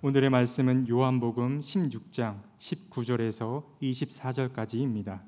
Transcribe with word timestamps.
오늘의 0.00 0.30
말씀은 0.30 0.88
요한복음 0.88 1.58
16장 1.58 2.40
19절에서 2.56 3.64
24절까지입니다. 3.82 5.20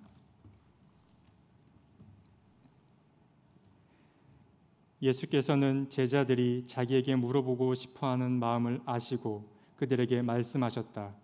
예수께서는 5.03 5.91
제자들이 5.91 6.67
자기에게 6.69 7.17
물어보고 7.17 7.75
싶어 7.75 8.11
하는 8.11 8.31
마음을 8.39 8.81
아시고 8.87 9.51
그들에게 9.77 10.23
말씀하셨다. 10.23 11.17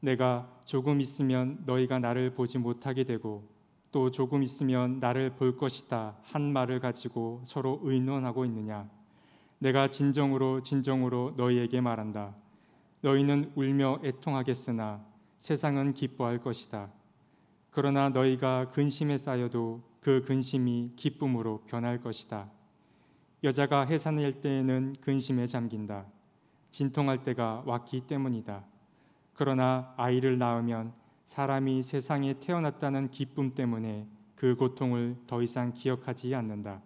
내가 0.00 0.50
조금 0.64 1.02
있으면 1.02 1.62
너희가 1.66 1.98
나를 1.98 2.32
보지 2.32 2.56
못하게 2.56 3.04
되고 3.04 3.46
또 3.92 4.10
조금 4.10 4.42
있으면 4.42 5.00
나를 5.00 5.36
볼 5.36 5.58
것이다 5.58 6.16
한 6.22 6.50
말을 6.50 6.80
가지고 6.80 7.42
서로 7.44 7.80
의논하고 7.82 8.46
있느냐 8.46 8.88
내가 9.58 9.90
진정으로 9.90 10.62
진정으로 10.62 11.34
너희에게 11.36 11.82
말한다 11.82 12.42
너희는 13.04 13.52
울며 13.54 14.00
애통하겠으나 14.02 15.04
세상은 15.36 15.92
기뻐할 15.92 16.38
것이다. 16.38 16.90
그러나 17.70 18.08
너희가 18.08 18.70
근심에 18.70 19.18
쌓여도 19.18 19.82
그 20.00 20.22
근심이 20.22 20.92
기쁨으로 20.96 21.64
변할 21.66 22.00
것이다. 22.00 22.50
여자가 23.42 23.84
해산할 23.84 24.40
때에는 24.40 24.96
근심에 25.02 25.46
잠긴다. 25.46 26.06
진통할 26.70 27.22
때가 27.24 27.64
왔기 27.66 28.06
때문이다. 28.06 28.64
그러나 29.34 29.92
아이를 29.98 30.38
낳으면 30.38 30.94
사람이 31.26 31.82
세상에 31.82 32.38
태어났다는 32.40 33.10
기쁨 33.10 33.54
때문에 33.54 34.08
그 34.34 34.56
고통을 34.56 35.18
더 35.26 35.42
이상 35.42 35.74
기억하지 35.74 36.34
않는다. 36.34 36.80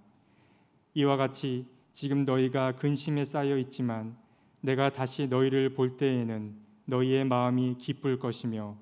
이와 0.94 1.16
같이 1.16 1.68
지금 1.92 2.24
너희가 2.24 2.74
근심에 2.74 3.24
쌓여 3.24 3.56
있지만 3.56 4.16
내가 4.60 4.90
다시 4.90 5.26
너희를 5.28 5.74
볼 5.74 5.96
때에는 5.96 6.54
너희의 6.86 7.24
마음이 7.24 7.76
기쁠 7.78 8.18
것이며 8.18 8.76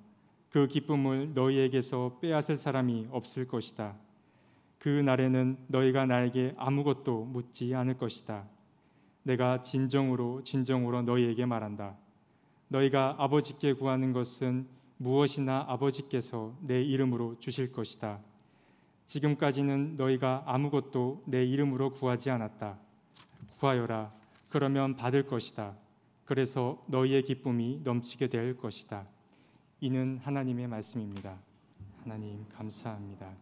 그 0.51 0.67
기쁨을 0.67 1.34
너희에게서 1.34 2.19
빼앗을 2.20 2.56
사람이 2.56 3.09
없을 3.11 3.47
것이다. 3.47 3.97
그 4.78 4.89
날에는 4.89 5.59
너희가 5.67 6.06
나에게 6.06 6.55
아무것도 6.56 7.25
묻지 7.25 7.75
않을 7.75 7.98
것이다. 7.98 8.47
내가 9.23 9.61
진정으로 9.62 10.42
진정으로 10.45 11.03
너희에게 11.03 11.45
말한다. 11.45 11.97
너희가 12.69 13.17
아버지께 13.19 13.75
구하는 13.75 14.12
것은 14.12 14.67
무엇이나 14.98 15.64
아버지께서 15.69 16.56
내 16.61 16.83
이름으로 16.83 17.39
주실 17.39 17.73
것이다. 17.73 18.20
지금까지는 19.06 19.97
너희가 19.97 20.45
아무것도 20.47 21.25
내 21.27 21.45
이름으로 21.45 21.91
구하지 21.91 22.31
않았다. 22.31 22.79
구하여라. 23.58 24.16
그러면 24.48 24.97
받을 24.97 25.27
것이다. 25.27 25.77
그래서 26.25 26.83
너희의 26.89 27.22
기쁨이 27.22 27.80
넘치게 27.84 28.28
될 28.28 28.56
것이다. 28.56 29.06
이는 29.80 30.19
하나님의 30.22 30.66
말씀입니다. 30.69 31.39
하나님 32.02 32.44
감사합니다. 32.55 33.33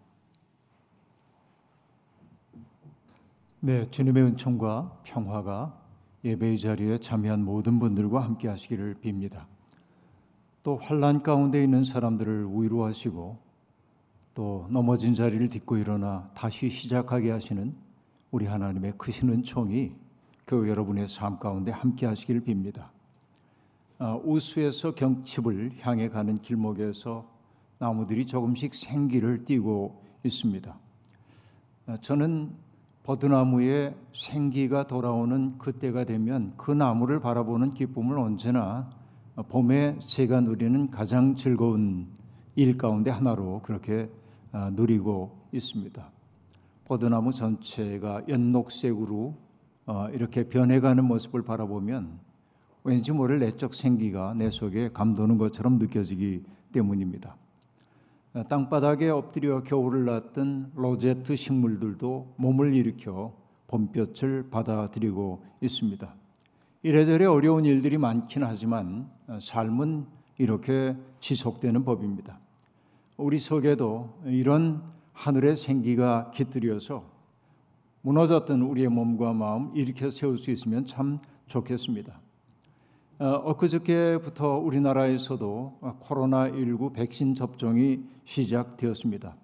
네, 3.60 3.90
주님의 3.90 4.22
은총과 4.24 5.00
평화가 5.04 5.80
예배의 6.24 6.58
자리에 6.58 6.98
참여한 6.98 7.44
모든 7.44 7.78
분들과 7.78 8.22
함께 8.22 8.48
하시기를 8.48 8.96
빕니다. 9.02 9.46
또 10.62 10.76
환란 10.76 11.22
가운데 11.22 11.62
있는 11.62 11.84
사람들을 11.84 12.48
위로하시고 12.50 13.38
또 14.34 14.66
넘어진 14.70 15.14
자리를 15.14 15.48
딛고 15.48 15.76
일어나 15.76 16.30
다시 16.34 16.68
시작하게 16.68 17.30
하시는 17.30 17.74
우리 18.30 18.46
하나님의 18.46 18.94
크신 18.98 19.30
은총이 19.30 20.03
교회 20.46 20.68
여러분의 20.68 21.08
삶 21.08 21.38
가운데 21.38 21.72
함께 21.72 22.06
하시기를 22.06 22.42
빕니다. 22.42 22.88
아, 23.98 24.14
우수에서 24.22 24.94
경칩을 24.94 25.78
향해 25.80 26.08
가는 26.08 26.38
길목에서 26.38 27.26
나무들이 27.78 28.26
조금씩 28.26 28.74
생기를 28.74 29.44
띠고 29.44 30.02
있습니다. 30.22 30.78
아, 31.86 31.96
저는 31.98 32.52
버드나무에 33.04 33.94
생기가 34.14 34.86
돌아오는 34.86 35.56
그때가 35.58 36.04
되면 36.04 36.54
그 36.56 36.70
나무를 36.70 37.20
바라보는 37.20 37.70
기쁨을 37.70 38.18
언제나 38.18 38.90
봄에 39.48 39.98
제가 40.06 40.40
누리는 40.40 40.90
가장 40.90 41.36
즐거운 41.36 42.08
일 42.56 42.76
가운데 42.76 43.10
하나로 43.10 43.60
그렇게 43.62 44.10
아, 44.52 44.70
누리고 44.70 45.38
있습니다. 45.52 46.10
버드나무 46.84 47.32
전체가 47.32 48.22
연녹색으로 48.28 49.43
어, 49.86 50.08
이렇게 50.10 50.48
변해가는 50.48 51.04
모습을 51.04 51.42
바라보면 51.42 52.18
왠지 52.84 53.12
모를 53.12 53.38
내적 53.38 53.74
생기가 53.74 54.34
내 54.34 54.50
속에 54.50 54.90
감도는 54.90 55.38
것처럼 55.38 55.78
느껴지기 55.78 56.44
때문입니다. 56.72 57.36
땅바닥에 58.48 59.10
엎드려 59.10 59.62
겨울을 59.62 60.04
낳던 60.06 60.72
로제트 60.74 61.36
식물들도 61.36 62.34
몸을 62.36 62.74
일으켜 62.74 63.32
봄볕을 63.68 64.50
받아들이고 64.50 65.44
있습니다. 65.60 66.14
이래저래 66.82 67.24
어려운 67.24 67.64
일들이 67.64 67.96
많긴 67.96 68.42
하지만 68.42 69.08
삶은 69.40 70.06
이렇게 70.38 70.96
지속되는 71.20 71.84
법입니다. 71.84 72.40
우리 73.16 73.38
속에도 73.38 74.20
이런 74.26 74.82
하늘의 75.12 75.56
생기가 75.56 76.30
깃들여서 76.32 77.13
무너졌던 78.04 78.60
우리의 78.60 78.88
몸과 78.90 79.32
마음 79.32 79.74
일으켜 79.74 80.10
세울 80.10 80.36
수 80.36 80.50
있으면 80.50 80.84
참 80.84 81.18
좋겠습니다. 81.46 82.20
어, 83.18 83.26
엊그저께부터 83.26 84.58
우리나라에서도 84.58 85.78
코로나19 86.02 86.92
백신 86.92 87.34
접종이 87.34 88.04
시작되었습니다. 88.26 89.34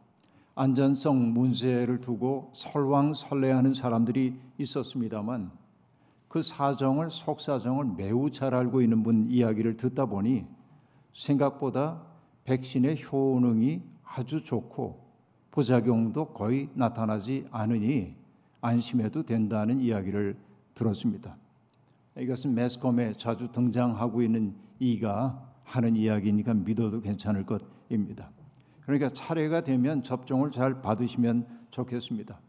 안전성 0.54 1.32
문제를 1.32 2.03
두고 2.03 2.50
설왕설래하는 2.53 3.72
사람들이 3.72 4.38
있었습니다만 4.59 5.53
그 6.28 6.43
사정을 6.43 7.09
속사정을 7.09 7.94
매우 7.97 8.31
잘 8.31 8.54
알고 8.54 8.82
있는 8.82 9.03
분 9.03 9.26
이야기를 9.31 9.78
듣다 9.78 10.04
보니 10.04 10.44
생각보다 11.15 12.03
백신의 12.44 12.99
효능이 13.04 13.81
아주 14.04 14.44
좋고 14.44 15.00
부작용도 15.50 16.26
거의 16.34 16.69
나타나지 16.75 17.47
않으니 17.50 18.19
안심해도 18.60 19.25
된다는 19.25 19.81
이야기를 19.81 20.37
들었습니다. 20.75 21.37
이것은 22.19 22.54
매스컴에 22.54 23.15
자주 23.15 23.50
등장하고 23.50 24.22
있는 24.22 24.54
이가 24.78 25.48
하는 25.65 25.97
이야기니까 25.97 26.54
믿어도 26.54 27.00
괜찮을 27.00 27.44
것입니다. 27.47 28.31
그러니까 28.82 29.09
차례가 29.10 29.60
되면 29.60 30.03
접종을 30.03 30.50
잘 30.50 30.82
받으시면 30.82 31.47
좋겠습니다. 31.70 32.41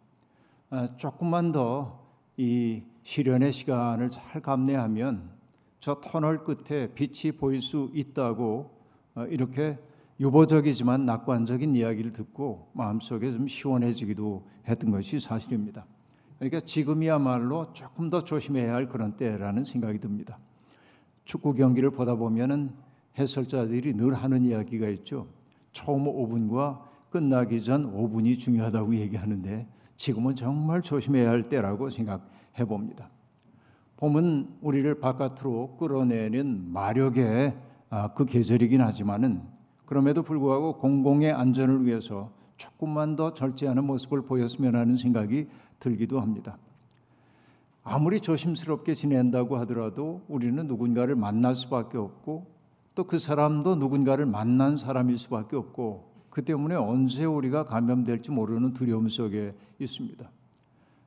아, 0.70 0.88
조금만 0.98 1.52
더 1.52 2.02
이 2.38 2.82
시련의 3.04 3.52
시간을 3.54 4.10
잘 4.10 4.42
감내하면 4.42 5.30
저 5.80 6.02
터널 6.02 6.44
끝에 6.44 6.88
빛이 6.94 7.34
보일 7.34 7.62
수 7.62 7.92
있다고 7.94 8.72
어, 9.16 9.26
이렇게 9.26 9.78
유보적이지만 10.20 11.06
낙관적인 11.06 11.76
이야기를 11.76 12.14
듣고 12.14 12.70
마음속에 12.74 13.32
좀 13.32 13.48
시원해지기도 13.48 14.48
했던 14.68 14.92
것이 14.92 15.20
사실입니다. 15.20 15.86
그러니까 16.42 16.62
지금이야말로 16.62 17.72
조금 17.72 18.10
더 18.10 18.24
조심해야 18.24 18.74
할 18.74 18.88
그런 18.88 19.16
때라는 19.16 19.64
생각이 19.64 20.00
듭니다. 20.00 20.40
축구 21.24 21.54
경기를 21.54 21.92
보다 21.92 22.16
보면은 22.16 22.72
해설자들이 23.16 23.94
늘 23.94 24.16
하는 24.16 24.44
이야기가 24.44 24.90
있죠. 24.90 25.28
처음 25.72 26.06
5분과 26.06 26.80
끝나기 27.12 27.62
전 27.62 27.94
5분이 27.94 28.40
중요하다고 28.40 28.96
얘기하는데 28.96 29.68
지금은 29.98 30.36
정말 30.36 30.82
조심해야 30.82 31.30
할 31.30 31.44
때라고 31.44 31.92
생각해 31.92 32.66
봅니다. 32.68 33.12
봄은 33.98 34.58
우리를 34.62 35.00
바깥으로 35.00 35.78
끌어내는 35.78 36.74
마력의 36.74 37.56
아, 37.92 38.14
그 38.16 38.26
계절이긴 38.26 38.82
하지만은 38.82 39.44
그럼에도 39.86 40.24
불구하고 40.24 40.78
공공의 40.78 41.34
안전을 41.34 41.86
위해서 41.86 42.32
조금만 42.58 43.16
더 43.16 43.36
절제하는 43.36 43.84
모습을 43.84 44.24
보였으면 44.24 44.76
하는 44.76 44.98
생각이 44.98 45.48
들기도 45.82 46.22
합니다. 46.22 46.58
아무리 47.84 48.22
조심스럽게 48.22 48.96
지낸다고 48.96 49.58
하더라도 49.58 50.22
우리는 50.30 50.66
누군가를 50.66 51.16
만날 51.16 51.56
수밖에 51.56 51.98
없고 51.98 52.62
또 52.96 53.04
그 53.06 53.20
사람도 53.20 53.76
누군가를 53.76 54.26
만난 54.26 54.78
사람일 54.78 55.18
수밖에 55.18 55.56
없고 55.56 56.12
그 56.30 56.44
때문에 56.44 56.76
언제 56.76 57.26
우리가 57.26 57.66
감염될지 57.66 58.32
모르는 58.32 58.74
두려움 58.74 59.10
속에 59.10 59.54
있습니다. 59.80 60.30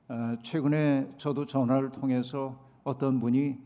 아, 0.08 0.36
최근에 0.42 1.14
저도 1.16 1.46
전화를 1.46 1.92
통해서 1.92 2.58
어떤 2.84 3.20
분이 3.20 3.56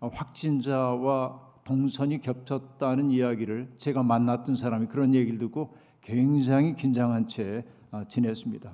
확진자와 0.00 1.40
동선이 1.64 2.20
겹쳤다는 2.20 3.10
이야기를 3.10 3.74
제가 3.76 4.02
만났던 4.02 4.56
사람이 4.56 4.86
그런 4.86 5.14
얘기를 5.14 5.38
듣고 5.38 5.74
굉장히 6.00 6.74
긴장한 6.74 7.28
채 7.28 7.64
아, 7.90 8.04
지냈습니다. 8.08 8.72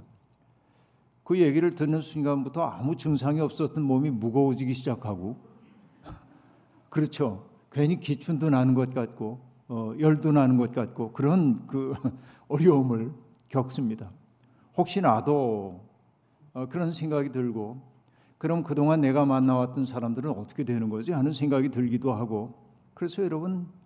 그 1.26 1.40
얘기를 1.40 1.74
듣는 1.74 2.02
순간부터 2.02 2.62
아무 2.62 2.96
증상이 2.96 3.40
없었던 3.40 3.82
몸이 3.82 4.10
무거워지기 4.10 4.74
시작하고 4.74 5.36
그렇죠. 6.88 7.48
괜히 7.72 7.98
기춘도 7.98 8.48
나는 8.48 8.74
것 8.74 8.94
같고 8.94 9.40
어, 9.66 9.92
열도 9.98 10.30
나는 10.30 10.56
것 10.56 10.72
같고 10.72 11.10
그런 11.10 11.66
그 11.66 11.94
어려움을 12.46 13.12
겪습니다. 13.48 14.12
혹시 14.76 15.00
나도 15.00 15.80
어, 16.54 16.66
그런 16.68 16.92
생각이 16.92 17.32
들고 17.32 17.82
그럼 18.38 18.62
그동안 18.62 19.00
내가 19.00 19.26
만나왔던 19.26 19.84
사람들은 19.84 20.30
어떻게 20.30 20.62
되는 20.62 20.88
거지 20.88 21.10
하는 21.10 21.32
생각이 21.32 21.70
들기도 21.70 22.12
하고 22.12 22.54
그래서 22.94 23.24
여러분 23.24 23.66
어, 23.66 23.85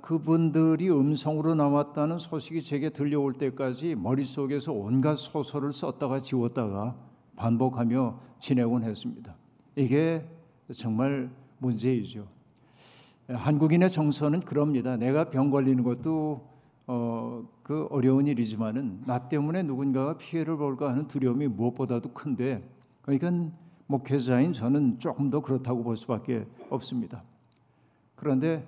그분들이 0.00 0.90
음성으로 0.90 1.54
나왔다는 1.54 2.18
소식이 2.18 2.62
제게 2.64 2.88
들려올 2.88 3.34
때까지 3.34 3.94
머릿속에서 3.96 4.72
온갖 4.72 5.16
소설을 5.16 5.72
썼다가 5.72 6.20
지웠다가 6.20 6.96
반복하며 7.36 8.18
지내곤 8.40 8.84
했습니다. 8.84 9.36
이게 9.76 10.26
정말 10.74 11.30
문제이죠. 11.58 12.26
한국인의 13.28 13.90
정서는 13.90 14.40
그럽니다. 14.40 14.96
내가 14.96 15.28
병 15.28 15.50
걸리는 15.50 15.84
것도 15.84 16.48
어, 16.86 17.46
그 17.62 17.86
어려운 17.90 18.26
일이지만은 18.26 19.02
나 19.06 19.28
때문에 19.28 19.62
누군가가 19.62 20.16
피해를 20.16 20.56
볼까 20.56 20.88
하는 20.90 21.06
두려움이 21.06 21.46
무엇보다도 21.48 22.14
큰데 22.14 22.66
그러니까 23.02 23.54
목회자인 23.86 24.54
저는 24.54 24.98
조금 24.98 25.28
더 25.28 25.40
그렇다고 25.40 25.82
볼 25.82 25.98
수밖에 25.98 26.46
없습니다. 26.70 27.22
그런데 28.16 28.66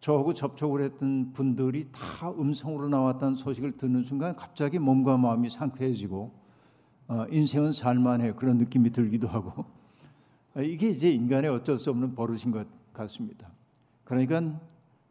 저하고 0.00 0.32
접촉을 0.32 0.82
했던 0.82 1.32
분들이 1.32 1.90
다 1.90 2.30
음성으로 2.30 2.88
나왔다는 2.88 3.36
소식을 3.36 3.76
듣는 3.76 4.04
순간 4.04 4.36
갑자기 4.36 4.78
몸과 4.78 5.16
마음이 5.16 5.48
상쾌해지고 5.48 6.32
어, 7.08 7.26
인생은 7.30 7.72
살만해 7.72 8.32
그런 8.32 8.58
느낌이 8.58 8.90
들기도 8.90 9.28
하고 9.28 9.64
어, 10.54 10.60
이게 10.60 10.90
이제 10.90 11.10
인간의 11.10 11.50
어쩔 11.50 11.78
수 11.78 11.90
없는 11.90 12.14
버릇인 12.14 12.52
것 12.52 12.66
같습니다. 12.92 13.50
그러니까 14.04 14.60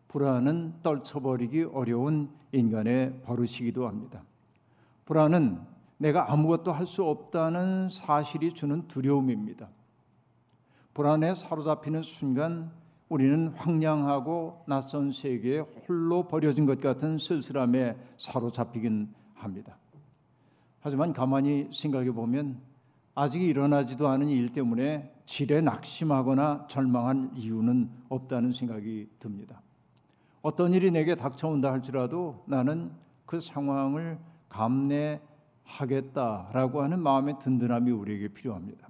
불안은 0.07 0.75
떨쳐버리기 0.83 1.63
어려운 1.73 2.29
인간의 2.51 3.21
버릇이기도 3.23 3.87
합니다. 3.87 4.23
불안은 5.05 5.59
내가 5.97 6.31
아무것도 6.31 6.71
할 6.71 6.85
수 6.85 7.03
없다는 7.03 7.89
사실이 7.89 8.53
주는 8.53 8.87
두려움입니다. 8.87 9.69
불안에 10.93 11.35
사로잡히는 11.35 12.03
순간 12.03 12.71
우리는 13.09 13.47
황량하고 13.49 14.63
낯선 14.67 15.11
세계에 15.11 15.59
홀로 15.59 16.27
버려진 16.27 16.65
것 16.65 16.81
같은 16.81 17.17
쓸쓸함에 17.17 17.97
사로잡히긴 18.17 19.13
합니다. 19.33 19.77
하지만 20.81 21.13
가만히 21.13 21.69
생각해 21.71 22.11
보면 22.11 22.59
아직 23.15 23.41
일어나지도 23.41 24.07
않은 24.07 24.27
일 24.29 24.53
때문에 24.53 25.11
질에 25.25 25.61
낙심하거나 25.61 26.67
절망한 26.67 27.31
이유는 27.35 27.89
없다는 28.09 28.53
생각이 28.53 29.09
듭니다. 29.19 29.61
어떤 30.41 30.73
일이 30.73 30.91
내게 30.91 31.15
닥쳐온다 31.15 31.71
할지라도 31.71 32.43
나는 32.45 32.91
그 33.25 33.41
상황을 33.41 34.19
감내하겠다라고 34.49 36.81
하는 36.81 37.01
마음의 37.01 37.39
든든함이 37.39 37.91
우리에게 37.91 38.27
필요합니다. 38.29 38.87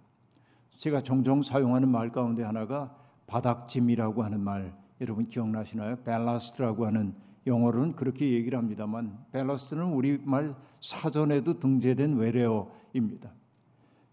제가 0.77 1.01
종종 1.01 1.41
사용하는 1.41 1.89
말 1.89 2.11
가운데 2.11 2.43
하나가 2.43 2.95
바닥짐이라고 3.27 4.23
하는 4.23 4.41
말 4.41 4.73
여러분 4.99 5.25
기억나시나요? 5.25 5.97
벨라스트라고 5.97 6.85
하는 6.85 7.13
영어로는 7.45 7.95
그렇게 7.95 8.31
얘기를 8.31 8.57
합니다만 8.57 9.17
벨라스트는 9.31 9.83
우리말 9.85 10.55
사전에도 10.81 11.59
등재된 11.59 12.15
외래어입니다. 12.15 13.33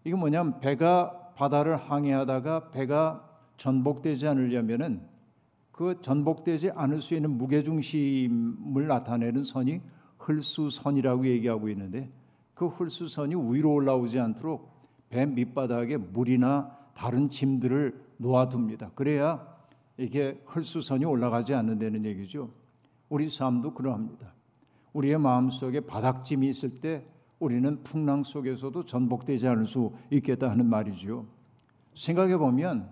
이게 0.03 0.15
뭐냐면 0.15 0.59
배가 0.59 1.31
바다를 1.35 1.75
항해하다가 1.75 2.71
배가 2.71 3.27
전복되지 3.57 4.27
않으려면은 4.27 5.01
그 5.71 5.99
전복되지 6.01 6.71
않을 6.71 7.01
수 7.01 7.15
있는 7.15 7.31
무게중심을 7.31 8.87
나타내는 8.87 9.43
선이 9.43 9.81
흘수선이라고 10.19 11.27
얘기하고 11.27 11.67
있는데 11.69 12.09
그 12.53 12.67
흘수선이 12.67 13.35
위로 13.35 13.73
올라오지 13.73 14.19
않도록 14.19 14.73
배 15.09 15.25
밑바닥에 15.25 15.97
물이나 15.97 16.71
다른 16.95 17.29
짐들을 17.29 18.04
놓아둡니다. 18.17 18.91
그래야 18.95 19.45
이게 19.97 20.41
흘수선이 20.45 21.05
올라가지 21.05 21.53
않는다는 21.53 22.05
얘기죠. 22.05 22.49
우리 23.09 23.29
삶도 23.29 23.73
그러합니다. 23.73 24.33
우리의 24.93 25.17
마음 25.17 25.49
속에 25.49 25.81
바닥짐이 25.81 26.49
있을 26.49 26.75
때 26.75 27.05
우리는 27.39 27.83
풍랑 27.83 28.23
속에서도 28.23 28.83
전복되지 28.83 29.47
않을 29.47 29.65
수 29.65 29.91
있겠다 30.09 30.49
하는 30.49 30.67
말이죠. 30.67 31.25
생각해 31.93 32.37
보면 32.37 32.89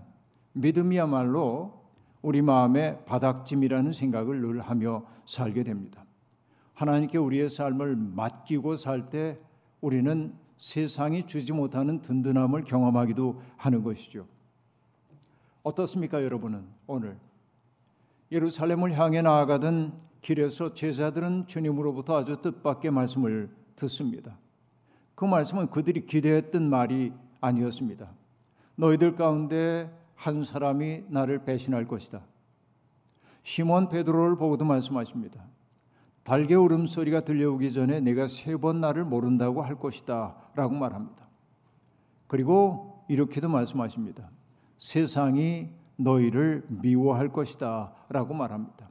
믿음이야말로 0.54 1.82
우리 2.22 2.42
마음의 2.42 3.06
바닥짐이라는 3.06 3.92
생각을 3.94 4.42
늘 4.42 4.62
하며 4.62 5.06
살게 5.26 5.64
됩니다. 5.64 6.06
하나님께 6.74 7.18
우리의 7.18 7.50
삶을 7.50 7.96
맡기고 7.96 8.76
살 8.76 9.10
때 9.10 9.40
우리는 9.82 10.34
세상이 10.58 11.28
주지 11.28 11.52
못하는 11.52 12.02
든든함을 12.02 12.64
경험하기도 12.64 13.42
하는 13.58 13.84
것이죠. 13.84 14.26
어떻습니까, 15.64 16.24
여러분은 16.24 16.66
오늘 16.88 17.18
예루살렘을 18.32 18.98
향해 18.98 19.22
나아가던 19.22 19.94
길에서 20.22 20.74
제자들은 20.74 21.48
주님으로부터 21.48 22.18
아주 22.18 22.42
뜻밖의 22.42 22.92
말씀을 22.92 23.50
듣습니다. 23.76 24.38
그 25.16 25.26
말씀은 25.26 25.70
그들이 25.70 26.06
기대했던 26.06 26.70
말이 26.70 27.14
아니었습니다. 27.42 28.12
너희들 28.76 29.16
가운데 29.16 29.92
한 30.16 30.44
사람이 30.44 31.06
나를 31.10 31.44
배신할 31.44 31.88
것이다. 31.88 32.26
시몬 33.44 33.90
베드로를 33.90 34.38
보고도 34.38 34.66
말씀하십니다. 34.66 35.46
달개 36.24 36.56
울음소리가 36.56 37.22
들려오기 37.22 37.74
전에 37.74 38.00
내가 38.00 38.28
세 38.28 38.58
번 38.58 38.80
나를 38.80 39.04
모른다고 39.04 39.62
할 39.62 39.76
것이다. 39.78 40.36
라고 40.56 40.74
말합니다. 40.74 41.28
그리고 42.28 43.04
이렇게도 43.10 43.50
말씀하십니다. 43.50 44.30
세상이 44.80 45.70
너희를 45.98 46.66
미워할 46.68 47.30
것이다. 47.30 47.94
라고 48.10 48.34
말합니다. 48.34 48.90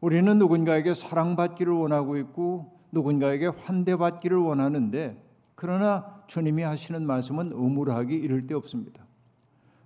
우리는 0.00 0.38
누군가에게 0.38 0.94
사랑받기를 0.94 1.72
원하고 1.72 2.16
있고 2.18 2.78
누군가에게 2.92 3.46
환대받기를 3.46 4.36
원하는데 4.36 5.22
그러나 5.54 6.22
주님이 6.28 6.62
하시는 6.62 7.04
말씀은 7.06 7.50
의무하기 7.52 8.14
이를 8.14 8.46
데 8.46 8.54
없습니다. 8.54 9.04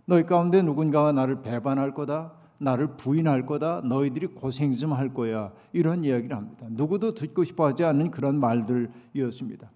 너희 0.04 0.24
가운데 0.24 0.60
누군가가 0.62 1.12
나를 1.12 1.42
배반할 1.42 1.94
거다. 1.94 2.34
나를 2.60 2.96
부인할 2.96 3.46
거다. 3.46 3.80
너희들이 3.80 4.28
고생 4.28 4.72
좀 4.74 4.92
할 4.92 5.12
거야. 5.14 5.52
이런 5.72 6.04
이야기를 6.04 6.36
합니다. 6.36 6.66
누구도 6.70 7.14
듣고 7.14 7.42
싶어 7.44 7.66
하지 7.66 7.84
않는 7.84 8.10
그런 8.10 8.38
말들이었습니다. 8.38 9.70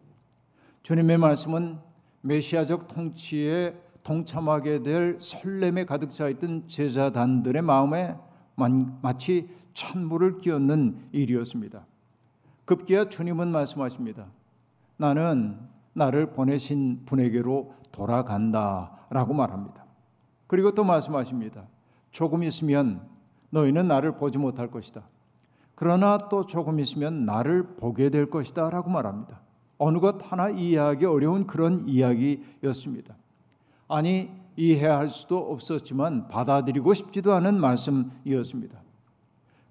주님의 0.82 1.18
말씀은 1.18 1.78
메시아적 2.20 2.88
통치에 2.88 3.74
동참하게 4.06 4.84
될 4.84 5.18
설렘에 5.20 5.84
가득 5.84 6.14
차 6.14 6.28
있던 6.28 6.68
제자단들의 6.68 7.60
마음에 7.60 8.16
마치 9.02 9.50
찬물을 9.74 10.38
끼얹는 10.38 11.08
일이었습니다. 11.10 11.84
급기야 12.66 13.08
주님은 13.08 13.48
말씀하십니다. 13.50 14.28
나는 14.96 15.58
나를 15.92 16.32
보내신 16.34 17.02
분에게로 17.04 17.74
돌아간다 17.90 19.06
라고 19.10 19.34
말합니다. 19.34 19.84
그리고 20.46 20.70
또 20.70 20.84
말씀하십니다. 20.84 21.66
조금 22.12 22.44
있으면 22.44 23.08
너희는 23.50 23.88
나를 23.88 24.14
보지 24.14 24.38
못할 24.38 24.70
것이다. 24.70 25.02
그러나 25.74 26.16
또 26.30 26.46
조금 26.46 26.78
있으면 26.78 27.26
나를 27.26 27.74
보게 27.76 28.08
될 28.10 28.30
것이다. 28.30 28.70
라고 28.70 28.88
말합니다. 28.88 29.40
어느 29.78 29.98
것 29.98 30.30
하나 30.30 30.48
이해하기 30.48 31.04
어려운 31.06 31.46
그런 31.46 31.88
이야기였습니다. 31.88 33.16
아니, 33.88 34.30
이해할 34.56 35.10
수도 35.10 35.38
없었지만 35.38 36.28
받아들이고 36.28 36.94
싶지도 36.94 37.34
않은 37.34 37.60
말씀이었습니다. 37.60 38.80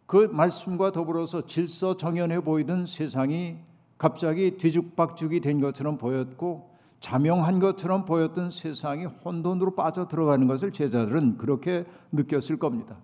그 0.05 0.29
말씀과 0.31 0.91
더불어서 0.91 1.45
질서 1.45 1.97
정연해 1.97 2.41
보이던 2.41 2.85
세상이 2.85 3.57
갑자기 3.97 4.57
뒤죽박죽이 4.57 5.39
된 5.39 5.59
것처럼 5.59 5.97
보였고 5.97 6.69
자명한 6.99 7.59
것처럼 7.59 8.05
보였던 8.05 8.51
세상이 8.51 9.05
혼돈으로 9.05 9.75
빠져 9.75 10.07
들어가는 10.07 10.47
것을 10.47 10.71
제자들은 10.71 11.37
그렇게 11.37 11.85
느꼈을 12.11 12.57
겁니다. 12.57 12.99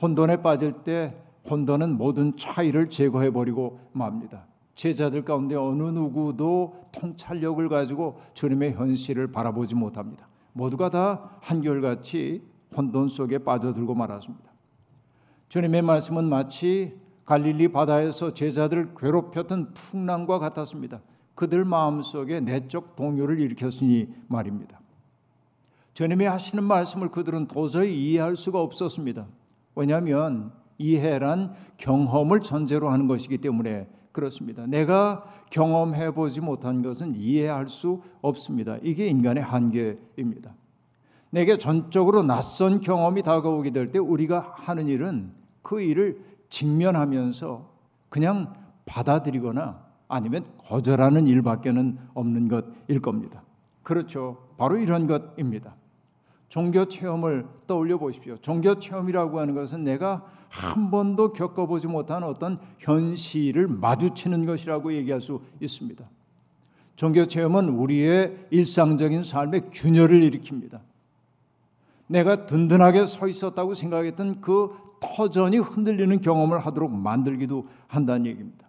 혼돈에 0.00 0.42
빠질 0.42 0.72
때 0.84 1.16
혼돈은 1.48 1.96
모든 1.96 2.36
차이를 2.36 2.90
제거해 2.90 3.30
버리고 3.30 3.80
맙니다. 3.92 4.46
제자들 4.74 5.24
가운데 5.24 5.54
어느 5.54 5.82
누구도 5.82 6.84
통찰력을 6.92 7.68
가지고 7.68 8.20
주님의 8.34 8.74
현실을 8.74 9.30
바라보지 9.30 9.74
못합니다. 9.74 10.28
모두가 10.52 10.90
다 10.90 11.38
한결같이 11.40 12.42
혼돈 12.76 13.08
속에 13.08 13.38
빠져들고 13.38 13.94
말았습니다. 13.94 14.52
주님의 15.48 15.82
말씀은 15.82 16.24
마치 16.24 16.98
갈릴리 17.24 17.68
바다에서 17.68 18.34
제자들을 18.34 18.94
괴롭혔던 18.98 19.74
풍랑과 19.74 20.38
같았습니다. 20.38 21.00
그들 21.34 21.64
마음속에 21.64 22.40
내적 22.40 22.96
동요를 22.96 23.40
일으켰으니 23.40 24.08
말입니다. 24.28 24.80
주님이 25.94 26.26
하시는 26.26 26.62
말씀을 26.62 27.10
그들은 27.10 27.46
도저히 27.46 27.94
이해할 27.96 28.36
수가 28.36 28.60
없었습니다. 28.60 29.26
왜냐하면 29.76 30.52
이해란 30.78 31.54
경험을 31.76 32.40
전제로 32.40 32.90
하는 32.90 33.06
것이기 33.06 33.38
때문에 33.38 33.88
그렇습니다. 34.14 34.64
내가 34.68 35.24
경험해 35.50 36.12
보지 36.12 36.40
못한 36.40 36.82
것은 36.82 37.16
이해할 37.16 37.68
수 37.68 38.00
없습니다. 38.22 38.76
이게 38.80 39.08
인간의 39.08 39.42
한계입니다. 39.42 40.54
내게 41.30 41.58
전적으로 41.58 42.22
낯선 42.22 42.78
경험이 42.78 43.24
다가오게 43.24 43.70
될 43.70 43.88
때 43.90 43.98
우리가 43.98 44.52
하는 44.54 44.86
일은 44.86 45.32
그 45.62 45.80
일을 45.80 46.22
직면하면서 46.48 47.68
그냥 48.08 48.54
받아들이거나 48.86 49.82
아니면 50.06 50.44
거절하는 50.58 51.26
일밖에는 51.26 51.98
없는 52.14 52.46
것일 52.46 53.00
겁니다. 53.02 53.42
그렇죠. 53.82 54.38
바로 54.56 54.76
이런 54.76 55.08
것입니다. 55.08 55.74
종교 56.48 56.84
체험을 56.84 57.46
떠올려 57.66 57.98
보십시오. 57.98 58.36
종교 58.36 58.78
체험이라고 58.78 59.40
하는 59.40 59.54
것은 59.54 59.82
내가 59.82 60.24
한 60.54 60.90
번도 60.90 61.32
겪어보지 61.32 61.88
못한 61.88 62.22
어떤 62.22 62.58
현실을 62.78 63.66
마주치는 63.66 64.46
것이라고 64.46 64.94
얘기할 64.94 65.20
수 65.20 65.40
있습니다. 65.60 66.08
종교 66.94 67.26
체험은 67.26 67.70
우리의 67.70 68.46
일상적인 68.50 69.24
삶의 69.24 69.70
균열을 69.72 70.20
일으킵니다. 70.20 70.80
내가 72.06 72.46
든든하게 72.46 73.06
서 73.06 73.26
있었다고 73.26 73.74
생각했던 73.74 74.40
그 74.40 74.70
터전이 75.00 75.58
흔들리는 75.58 76.20
경험을 76.20 76.60
하도록 76.60 76.92
만들기도 76.92 77.66
한다는 77.88 78.26
얘기입니다. 78.26 78.68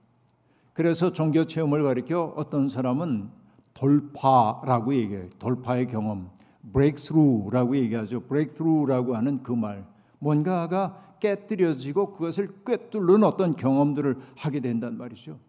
그래서 0.73 1.13
종교 1.13 1.45
체험을 1.45 1.83
가리켜 1.83 2.33
어떤 2.35 2.67
사람은 2.67 3.29
돌파라고 3.75 4.95
얘기해요. 4.95 5.29
돌파의 5.37 5.85
경험, 5.85 6.31
breakthrough라고 6.73 7.77
얘기하죠. 7.77 8.21
breakthrough라고 8.21 9.15
하는 9.15 9.43
그 9.43 9.51
말. 9.51 9.85
뭔가가 10.17 11.04
깨뜨려지고 11.19 12.13
그것을 12.13 12.47
꿰뚫는 12.65 13.23
어떤 13.23 13.55
경험들을 13.55 14.17
하게 14.37 14.59
된단 14.59 14.97
말이죠. 14.97 15.39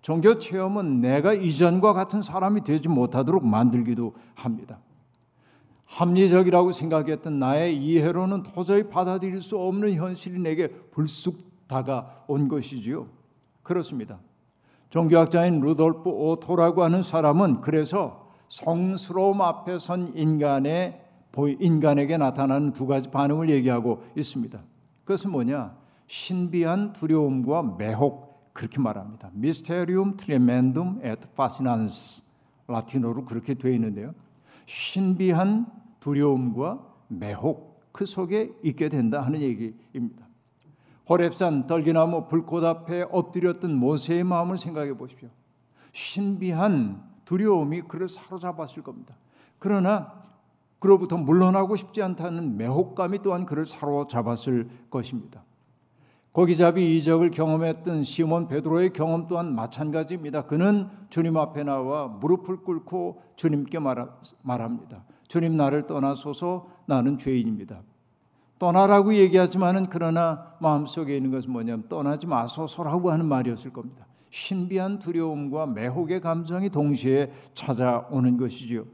종교 0.00 0.38
체험은 0.38 1.00
내가 1.00 1.34
이전과 1.34 1.92
같은 1.92 2.22
사람이 2.22 2.64
되지 2.64 2.88
못하도록 2.88 3.44
만들기도 3.44 4.14
합니다. 4.34 4.80
합리적이라고 5.86 6.72
생각했던 6.72 7.38
나의 7.38 7.76
이해로는 7.76 8.42
도저히 8.42 8.84
받아들일 8.84 9.42
수 9.42 9.58
없는 9.58 9.94
현실이 9.94 10.38
내게 10.38 10.68
불쑥 10.68 11.66
다가온 11.66 12.48
것이지요. 12.48 13.08
그렇습니다. 13.62 14.20
종교학자인 14.90 15.60
루돌프 15.60 16.08
오토라고 16.08 16.82
하는 16.82 17.02
사람은 17.02 17.60
그래서 17.60 18.28
성스러움 18.48 19.42
앞에 19.42 19.78
선 19.78 20.12
인간의 20.14 21.04
인간에게 21.60 22.16
나타나는 22.16 22.72
두 22.72 22.86
가지 22.86 23.10
반응을 23.10 23.50
얘기하고 23.50 24.02
있습니다. 24.16 24.60
그것은 25.08 25.30
뭐냐? 25.30 25.74
신비한 26.06 26.92
두려움과 26.92 27.76
매혹 27.78 28.52
그렇게 28.52 28.78
말합니다. 28.78 29.30
Mysterium 29.34 30.14
tremendum 30.18 31.00
et 31.02 31.18
fascinans 31.32 32.22
라틴어로 32.66 33.24
그렇게 33.24 33.54
되어 33.54 33.72
있는데요. 33.72 34.12
신비한 34.66 35.64
두려움과 35.98 36.84
매혹 37.08 37.90
그 37.90 38.04
속에 38.04 38.52
있게 38.62 38.90
된다 38.90 39.22
하는 39.22 39.40
얘기입니다. 39.40 40.28
호랩산 41.06 41.66
떨기나무 41.66 42.28
불꽃 42.28 42.62
앞에 42.62 43.06
엎드렸던 43.10 43.74
모세의 43.76 44.24
마음을 44.24 44.58
생각해 44.58 44.92
보십시오. 44.92 45.30
신비한 45.94 47.02
두려움이 47.24 47.80
그를 47.88 48.10
사로잡았을 48.10 48.82
겁니다. 48.82 49.16
그러나 49.58 50.17
그로부터 50.78 51.16
물러나고 51.16 51.76
싶지 51.76 52.02
않다는 52.02 52.56
매혹감이 52.56 53.20
또한 53.22 53.46
그를 53.46 53.66
사로잡았을 53.66 54.68
것입니다. 54.90 55.44
고기잡이 56.32 56.96
이적을 56.96 57.30
경험했던 57.30 58.04
시몬 58.04 58.46
베드로의 58.46 58.92
경험 58.92 59.26
또한 59.26 59.54
마찬가지입니다. 59.54 60.42
그는 60.42 60.88
주님 61.10 61.36
앞에 61.36 61.64
나와 61.64 62.06
무릎을 62.06 62.58
꿇고 62.58 63.22
주님께 63.34 63.78
말합니다. 64.42 65.04
주님 65.26 65.56
나를 65.56 65.86
떠나소서 65.86 66.68
나는 66.86 67.18
죄인입니다. 67.18 67.82
떠나라고 68.58 69.14
얘기하지만은 69.14 69.86
그러나 69.88 70.54
마음속에 70.60 71.16
있는 71.16 71.30
것은 71.30 71.50
뭐냐면 71.50 71.88
떠나지 71.88 72.26
마소서라고 72.26 73.10
하는 73.10 73.26
말이었을 73.26 73.72
겁니다. 73.72 74.06
신비한 74.30 74.98
두려움과 74.98 75.66
매혹의 75.66 76.20
감정이 76.20 76.70
동시에 76.70 77.32
찾아오는 77.54 78.36
것이지요. 78.36 78.84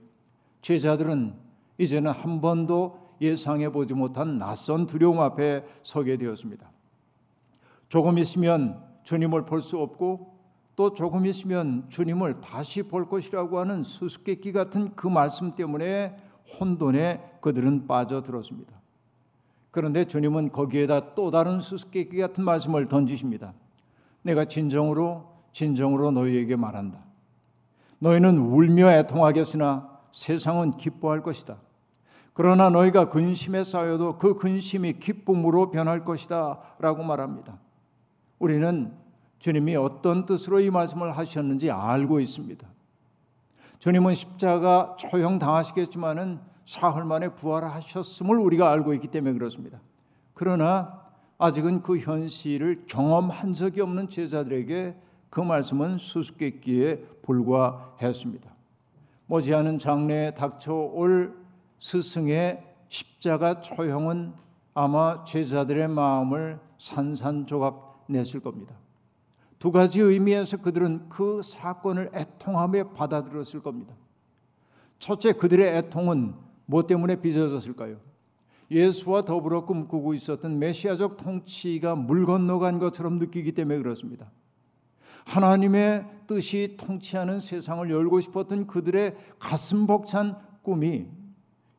제자들은 0.62 1.43
이제는 1.78 2.10
한 2.10 2.40
번도 2.40 2.98
예상해 3.20 3.70
보지 3.70 3.94
못한 3.94 4.38
낯선 4.38 4.86
두려움 4.86 5.20
앞에 5.20 5.64
서게 5.82 6.16
되었습니다. 6.16 6.70
조금 7.88 8.18
있으면 8.18 8.82
주님을 9.04 9.44
볼 9.44 9.60
수 9.60 9.78
없고 9.78 10.34
또 10.76 10.92
조금 10.92 11.24
있으면 11.26 11.86
주님을 11.88 12.40
다시 12.40 12.82
볼 12.82 13.08
것이라고 13.08 13.60
하는 13.60 13.82
수수께끼 13.82 14.52
같은 14.52 14.94
그 14.96 15.06
말씀 15.06 15.54
때문에 15.54 16.16
혼돈에 16.58 17.38
그들은 17.40 17.86
빠져들었습니다. 17.86 18.72
그런데 19.70 20.04
주님은 20.04 20.50
거기에다 20.50 21.14
또 21.14 21.30
다른 21.30 21.60
수수께끼 21.60 22.16
같은 22.18 22.44
말씀을 22.44 22.86
던지십니다. 22.86 23.54
내가 24.22 24.44
진정으로 24.44 25.32
진정으로 25.52 26.10
너희에게 26.10 26.56
말한다. 26.56 27.04
너희는 28.00 28.38
울며 28.38 28.90
애통하겠으나 28.90 29.88
세상은 30.12 30.76
기뻐할 30.76 31.22
것이다. 31.22 31.56
그러나 32.34 32.68
너희가 32.68 33.08
근심에 33.08 33.62
쌓여도 33.62 34.18
그 34.18 34.34
근심이 34.34 34.94
기쁨으로 34.94 35.70
변할 35.70 36.04
것이다. 36.04 36.58
라고 36.80 37.04
말합니다. 37.04 37.58
우리는 38.40 38.92
주님이 39.38 39.76
어떤 39.76 40.26
뜻으로 40.26 40.60
이 40.60 40.68
말씀을 40.68 41.16
하셨는지 41.16 41.70
알고 41.70 42.18
있습니다. 42.18 42.68
주님은 43.78 44.14
십자가 44.14 44.96
처형 44.98 45.38
당하시겠지만은 45.38 46.40
사흘 46.64 47.04
만에 47.04 47.28
부활하셨음을 47.28 48.36
우리가 48.38 48.70
알고 48.70 48.94
있기 48.94 49.08
때문에 49.08 49.34
그렇습니다. 49.34 49.80
그러나 50.32 51.02
아직은 51.38 51.82
그 51.82 51.98
현실을 51.98 52.84
경험한 52.86 53.54
적이 53.54 53.82
없는 53.82 54.08
제자들에게 54.08 54.96
그 55.30 55.40
말씀은 55.40 55.98
수수께끼에 55.98 56.96
불과했습니다. 57.22 58.52
머지않은 59.26 59.78
장래에 59.78 60.34
닥쳐올 60.34 61.43
스승의 61.80 62.62
십자가 62.88 63.60
처형은 63.60 64.34
아마 64.74 65.24
제자들의 65.24 65.88
마음을 65.88 66.60
산산조각 66.78 68.06
냈을 68.08 68.40
겁니다. 68.40 68.74
두 69.58 69.72
가지 69.72 70.00
의미에서 70.00 70.58
그들은 70.58 71.08
그 71.08 71.40
사건을 71.42 72.10
애통함에 72.14 72.92
받아들였을 72.92 73.62
겁니다. 73.62 73.94
첫째, 74.98 75.32
그들의 75.32 75.76
애통은 75.76 76.34
뭐 76.66 76.86
때문에 76.86 77.16
빚어졌을까요? 77.16 77.96
예수와 78.70 79.22
더불어 79.22 79.64
꿈꾸고 79.64 80.14
있었던 80.14 80.58
메시아적 80.58 81.16
통치가 81.16 81.94
물 81.94 82.26
건너간 82.26 82.78
것처럼 82.78 83.18
느끼기 83.18 83.52
때문에 83.52 83.78
그렇습니다. 83.78 84.30
하나님의 85.26 86.06
뜻이 86.26 86.76
통치하는 86.78 87.40
세상을 87.40 87.88
열고 87.88 88.20
싶었던 88.20 88.66
그들의 88.66 89.16
가슴 89.38 89.86
벅찬 89.86 90.36
꿈이 90.62 91.06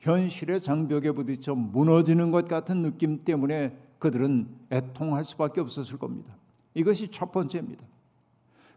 현실의 0.05 0.61
장벽에 0.61 1.11
부딪혀 1.11 1.55
무너지는 1.55 2.29
것 2.29 2.47
같은 2.47 2.83
느낌 2.83 3.25
때문에 3.25 3.75
그들은 3.97 4.47
애통할 4.71 5.25
수밖에 5.25 5.61
없었을 5.61 5.97
겁니다. 5.97 6.37
이것이 6.75 7.09
첫 7.09 7.31
번째입니다. 7.31 7.83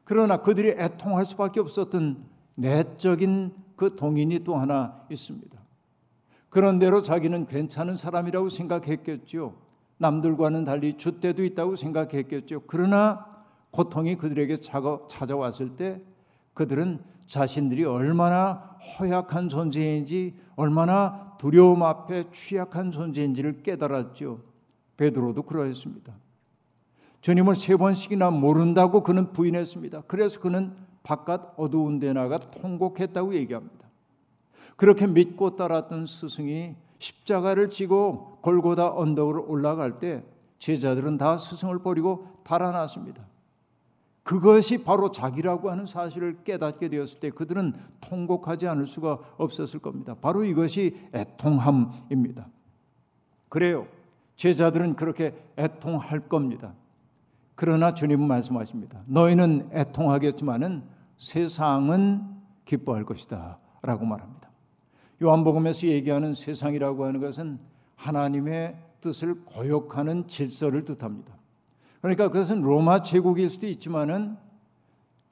그러나 0.05 0.39
그들이 0.39 0.71
애통할 0.71 1.27
수밖에 1.27 1.61
없었던 1.61 2.25
내적인 2.55 3.53
그 3.77 3.95
동인이 3.95 4.39
또 4.43 4.57
하나 4.57 5.03
있습니다. 5.11 5.59
그런대로 6.49 7.03
자기는 7.03 7.45
괜찮은 7.45 7.99
사람이라고 7.99 8.49
생각했겠죠. 8.49 9.55
남들과는 9.99 10.65
달리 10.65 10.95
줏대도 10.95 11.45
있다고 11.45 11.77
생각했겠죠. 11.77 12.63
그러나 12.67 13.29
고통이 13.71 14.17
그들에게 14.17 14.57
찾아왔을 15.09 15.77
때 15.77 16.01
그들은 16.55 17.01
자신들이 17.29 17.85
얼마나 17.85 18.77
허약한 18.99 19.49
존재인지 19.49 20.35
얼마나 20.57 21.37
두려움 21.39 21.83
앞에 21.85 22.31
취약한 22.33 22.91
존재인지를 22.91 23.63
깨달았죠. 23.63 24.41
베드로도 24.97 25.43
그러했습니다. 25.43 26.13
주님을 27.21 27.55
세 27.55 27.77
번씩이나 27.77 28.31
모른다고 28.31 29.03
그는 29.03 29.33
부인했습니다. 29.33 30.03
그래서 30.07 30.41
그는 30.41 30.75
바깥 31.03 31.55
어두운 31.57 31.99
데 31.99 32.13
나가 32.13 32.39
통곡했다고 32.39 33.35
얘기합니다. 33.35 33.89
그렇게 34.77 35.07
믿고 35.07 35.57
따랐던 35.57 36.07
스승이 36.07 36.77
십자가를 36.99 37.71
지고 37.71 38.39
골고다 38.43 38.95
언덕을 38.95 39.39
올라갈 39.47 39.99
때 39.99 40.25
제자들은 40.59 41.19
다 41.19 41.39
스승을 41.39 41.81
버리고 41.81 42.27
달아났습니다. 42.45 43.23
그것이 44.29 44.85
바로 44.85 45.11
자기라고 45.11 45.71
하는 45.71 45.87
사실을 45.87 46.45
깨닫게 46.45 46.91
되었을 46.91 47.19
때 47.19 47.31
그들은 47.31 47.73
통곡하지 48.03 48.69
않을 48.69 48.87
수가 48.87 49.21
없었을 49.39 49.81
겁니다. 49.81 50.15
바로 50.21 50.45
이것이 50.45 51.01
애통함입니다. 51.15 52.47
그래요. 53.49 53.87
제자들은 54.37 54.97
그렇게 54.97 55.35
애통할 55.57 56.29
겁니다. 56.29 56.75
그러나 57.55 57.95
주님은 57.95 58.29
말씀하십니다. 58.29 59.03
너희는 59.09 59.71
애통하겠지만은 59.73 60.83
세상은 61.17 62.21
기뻐할 62.67 63.07
것이다. 63.07 63.59
라고 63.81 64.05
말합니다. 64.05 64.51
요한복음에서 65.23 65.87
얘기하는 65.87 66.35
세상이라고 66.35 67.07
하는 67.07 67.21
것은 67.21 67.61
하나님의 67.97 68.77
뜻을 69.01 69.47
거역하는 69.47 70.29
질서를 70.29 70.85
뜻합니다. 70.85 71.38
그러니까 72.00 72.28
그것은 72.28 72.62
로마 72.62 73.02
제국일 73.02 73.50
수도 73.50 73.67
있지만은 73.67 74.37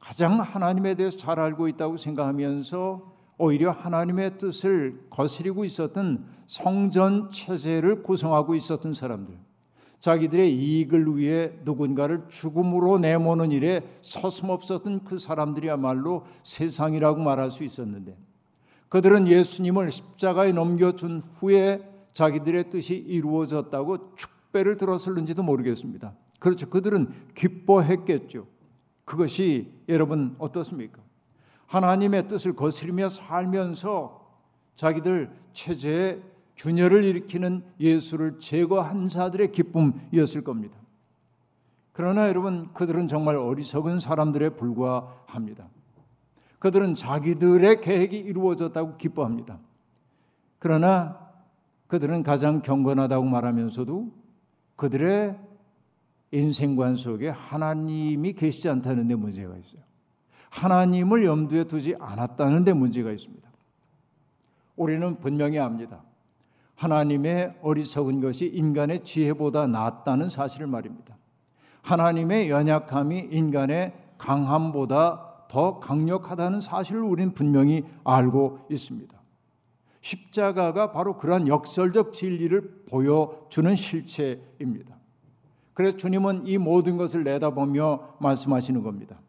가장 0.00 0.40
하나님에 0.40 0.94
대해서 0.94 1.16
잘 1.16 1.40
알고 1.40 1.68
있다고 1.68 1.96
생각하면서 1.96 3.14
오히려 3.38 3.70
하나님의 3.70 4.38
뜻을 4.38 5.06
거스리고 5.10 5.64
있었던 5.64 6.24
성전 6.46 7.30
체제를 7.30 8.02
구성하고 8.02 8.54
있었던 8.54 8.94
사람들. 8.94 9.34
자기들의 10.00 10.54
이익을 10.54 11.16
위해 11.16 11.52
누군가를 11.64 12.26
죽음으로 12.28 12.98
내모는 12.98 13.50
일에 13.50 13.80
서슴없었던 14.02 15.04
그 15.04 15.18
사람들이야말로 15.18 16.24
세상이라고 16.44 17.20
말할 17.22 17.50
수 17.50 17.64
있었는데 17.64 18.16
그들은 18.88 19.26
예수님을 19.26 19.90
십자가에 19.90 20.52
넘겨준 20.52 21.22
후에 21.34 21.90
자기들의 22.12 22.70
뜻이 22.70 22.94
이루어졌다고 22.94 24.14
축배를 24.14 24.76
들었을는지도 24.76 25.42
모르겠습니다. 25.42 26.14
그렇죠. 26.38 26.68
그들은 26.68 27.12
기뻐했겠죠. 27.34 28.46
그것이 29.04 29.72
여러분 29.88 30.34
어떻습니까? 30.38 31.00
하나님의 31.66 32.28
뜻을 32.28 32.54
거스리며 32.54 33.08
살면서 33.08 34.26
자기들 34.76 35.30
체제에 35.52 36.20
균열을 36.56 37.04
일으키는 37.04 37.64
예수를 37.80 38.40
제거한 38.40 39.08
자들의 39.08 39.52
기쁨이었을 39.52 40.42
겁니다. 40.42 40.78
그러나 41.92 42.28
여러분 42.28 42.72
그들은 42.72 43.08
정말 43.08 43.36
어리석은 43.36 44.00
사람들에 44.00 44.50
불과합니다. 44.50 45.68
그들은 46.58 46.94
자기들의 46.94 47.80
계획이 47.80 48.16
이루어졌다고 48.18 48.96
기뻐합니다. 48.96 49.58
그러나 50.58 51.18
그들은 51.86 52.22
가장 52.22 52.60
경건하다고 52.62 53.24
말하면서도 53.26 54.12
그들의 54.76 55.38
인생관 56.32 56.96
속에 56.96 57.28
하나님이 57.28 58.32
계시지 58.32 58.68
않다는 58.68 59.08
데 59.08 59.14
문제가 59.14 59.56
있어요. 59.56 59.80
하나님을 60.50 61.24
염두에 61.24 61.64
두지 61.64 61.96
않았다는 61.98 62.64
데 62.64 62.72
문제가 62.72 63.12
있습니다. 63.12 63.46
우리는 64.76 65.18
분명히 65.18 65.58
압니다. 65.58 66.02
하나님의 66.74 67.56
어리석은 67.62 68.20
것이 68.20 68.46
인간의 68.46 69.04
지혜보다 69.04 69.66
낫다는 69.66 70.28
사실을 70.28 70.66
말입니다. 70.66 71.16
하나님의 71.82 72.50
연약함이 72.50 73.28
인간의 73.30 73.94
강함보다 74.18 75.46
더 75.48 75.78
강력하다는 75.78 76.60
사실을 76.60 77.02
우리는 77.02 77.32
분명히 77.32 77.84
알고 78.04 78.66
있습니다. 78.70 79.16
십자가가 80.00 80.92
바로 80.92 81.16
그러한 81.16 81.48
역설적 81.48 82.12
진리를 82.12 82.84
보여주는 82.88 83.74
실체입니다. 83.74 84.96
그래서 85.76 85.98
주님은 85.98 86.46
이 86.46 86.56
모든 86.56 86.96
것을 86.96 87.22
내다보며 87.22 88.16
말씀하시는 88.18 88.82
겁니다. 88.82 89.20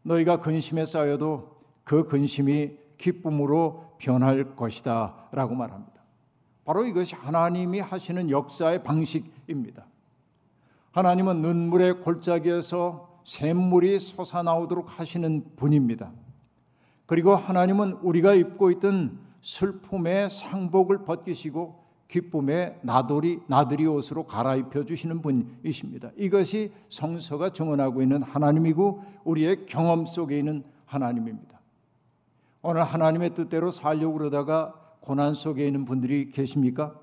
너희가 0.00 0.40
근심에 0.40 0.86
쌓여도 0.86 1.58
그 1.84 2.04
근심이 2.04 2.78
기쁨으로 2.96 3.92
변할 3.98 4.56
것이다 4.56 5.28
라고 5.30 5.54
말합니다. 5.54 5.92
바로 6.64 6.86
이것이 6.86 7.14
하나님이 7.16 7.80
하시는 7.80 8.30
역사의 8.30 8.82
방식입니다. 8.82 9.86
하나님은 10.92 11.42
눈물의 11.42 12.00
골짜기에서 12.00 13.20
샘물이 13.24 14.00
솟아나오도록 14.00 14.98
하시는 14.98 15.54
분입니다. 15.54 16.12
그리고 17.04 17.36
하나님은 17.36 17.92
우리가 18.00 18.32
입고 18.32 18.70
있던 18.70 19.18
슬픔의 19.42 20.30
상복을 20.30 21.04
벗기시고 21.04 21.87
기쁨의 22.08 22.80
나돌이 22.82 23.40
나들이 23.46 23.86
옷으로 23.86 24.24
갈아입혀 24.26 24.84
주시는 24.84 25.20
분이십니다. 25.20 26.10
이것이 26.16 26.72
성서가 26.88 27.50
증언하고 27.50 28.02
있는 28.02 28.22
하나님이고 28.22 29.04
우리의 29.24 29.66
경험 29.66 30.06
속에 30.06 30.38
있는 30.38 30.64
하나님입니다. 30.86 31.60
오늘 32.62 32.82
하나님의 32.82 33.34
뜻대로 33.34 33.70
살려고 33.70 34.14
그러다가 34.14 34.74
고난 35.00 35.34
속에 35.34 35.66
있는 35.66 35.84
분들이 35.84 36.30
계십니까? 36.30 36.98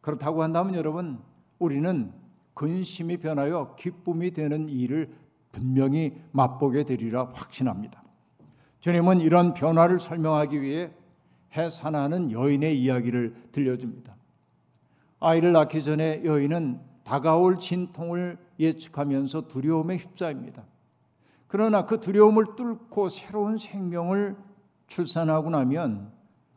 그렇다고 0.00 0.42
한다면 0.42 0.74
여러분, 0.74 1.20
우리는 1.58 2.12
근심이 2.54 3.16
변하여 3.16 3.74
기쁨이 3.76 4.32
되는 4.32 4.68
일을 4.68 5.10
분명히 5.50 6.14
맛보게 6.32 6.84
되리라 6.84 7.30
확신합니다. 7.32 8.02
주님은 8.80 9.20
이런 9.20 9.54
변화를 9.54 9.98
설명하기 9.98 10.60
위해 10.60 10.92
해산하는 11.56 12.32
여인의 12.32 12.78
이야기를 12.80 13.48
들려줍니다. 13.52 14.14
아이를 15.22 15.52
낳기 15.52 15.82
전에 15.82 16.22
여인은 16.24 16.80
다가올 17.04 17.58
진통을 17.58 18.38
예측하면서 18.58 19.48
두려움에 19.48 19.96
휩싸입니다. 19.96 20.64
그러나 21.46 21.86
그 21.86 22.00
두려움을 22.00 22.56
뚫고 22.56 23.08
새로운 23.08 23.58
생명을 23.58 24.36
출산하고 24.86 25.50
나면 25.50 26.12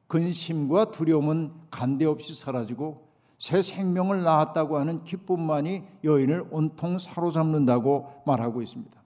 근심과 0.08 0.92
두려움은 0.92 1.52
간데없이 1.72 2.34
사라지고 2.34 3.06
새 3.38 3.62
생명을 3.62 4.24
낳았다고 4.24 4.78
하는 4.78 5.04
기쁨만이 5.04 5.84
여인을 6.04 6.48
온통 6.52 6.98
사로잡는다고 7.00 8.24
말하고 8.26 8.62
있습니다. 8.62 9.04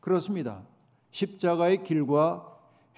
그렇습니다. 0.00 0.62
십자가의 1.10 1.82
길과 1.82 2.46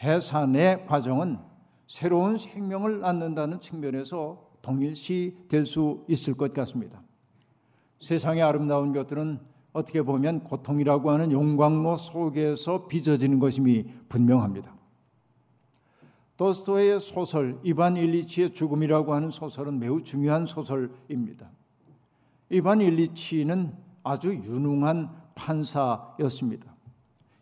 해산의 0.02 0.86
과정은 0.86 1.38
새로운 1.86 2.36
생명을 2.36 3.00
낳는다는 3.00 3.60
측면에서 3.60 4.47
동일시 4.62 5.36
될 5.48 5.64
수 5.64 6.04
있을 6.08 6.34
것 6.34 6.52
같습니다. 6.52 7.02
세상의 8.00 8.42
아름다운 8.42 8.92
것들은 8.92 9.40
어떻게 9.72 10.02
보면 10.02 10.44
고통이라고 10.44 11.10
하는 11.10 11.32
용광로 11.32 11.96
속에서 11.96 12.86
빚어지는 12.86 13.38
것임이 13.38 13.84
분명합니다. 14.08 14.74
도스토의 16.36 17.00
소설 17.00 17.58
이반 17.64 17.96
일리치의 17.96 18.54
죽음이라고 18.54 19.12
하는 19.12 19.30
소설은 19.30 19.78
매우 19.78 20.02
중요한 20.02 20.46
소설입니다. 20.46 21.50
이반 22.50 22.80
일리치는 22.80 23.74
아주 24.04 24.28
유능한 24.28 25.10
판사였습니다. 25.34 26.74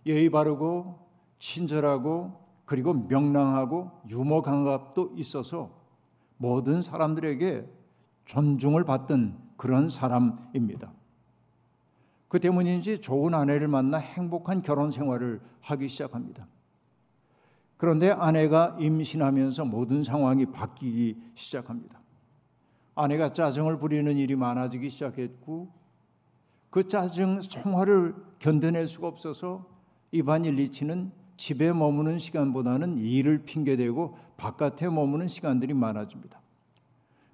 예의 0.07 0.31
바르고 0.31 0.99
친절하고 1.39 2.33
그리고 2.65 2.95
명랑하고 2.95 3.91
유머 4.09 4.43
감각도 4.43 5.13
있어서 5.17 5.71
모든 6.37 6.83
사람들에게 6.83 7.67
존중을 8.27 8.85
받던 8.85 9.39
그런 9.57 9.89
사람입니다. 9.91 10.93
그 12.29 12.41
때문인지 12.41 13.01
좋은 13.01 13.35
아내를 13.35 13.69
만나 13.69 13.99
행복한 13.99 14.63
결혼 14.63 14.91
생활을 14.91 15.41
하기 15.61 15.89
시작합니다. 15.89 16.47
그런데 17.77 18.11
아내가 18.11 18.77
임신하면서 18.81 19.67
모든 19.67 20.03
상황이 20.03 20.47
바뀌기 20.47 21.21
시작합니다. 21.35 22.01
아내가 22.95 23.33
짜증을 23.33 23.79
부리는 23.79 24.17
일이 24.17 24.35
많아지기 24.35 24.89
시작했고 24.91 25.69
그 26.71 26.89
짜증 26.89 27.41
성화를 27.41 28.15
견뎌낼 28.39 28.89
수가 28.89 29.07
없어서 29.07 29.67
이반 30.11 30.45
일 30.45 30.57
리치는 30.57 31.13
집에 31.37 31.73
머무는 31.73 32.19
시간보다는 32.19 32.99
일을 32.99 33.45
핑계대고 33.45 34.17
바깥에 34.37 34.89
머무는 34.89 35.29
시간들이 35.29 35.75
많아집니다. 35.75 36.41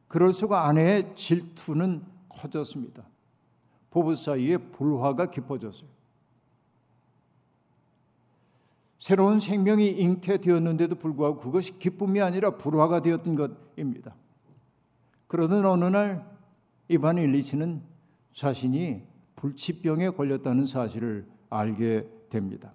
그럴수록 0.09 0.55
아내의 0.55 1.15
질투는 1.15 2.03
커졌습니다. 2.29 3.05
부부 3.91 4.15
사이에 4.15 4.57
불화가 4.57 5.31
깊어졌어요. 5.31 5.88
새로운 8.99 9.41
생명이 9.41 9.88
잉태되었는데도 9.88 10.95
불구하고 10.95 11.41
그것이 11.41 11.79
기쁨이 11.79 12.21
아니라 12.21 12.57
불화가 12.57 13.03
되었던 13.03 13.35
것입니다. 13.35 14.15
그러던 15.27 15.67
어느 15.67 15.85
날 15.87 16.31
이반 16.88 17.19
일리치는 17.19 17.83
자신이 18.33 19.03
불치병에 19.37 20.11
걸렸다는 20.11 20.67
사실을 20.67 21.27
알게 21.51 22.07
됩니다. 22.29 22.73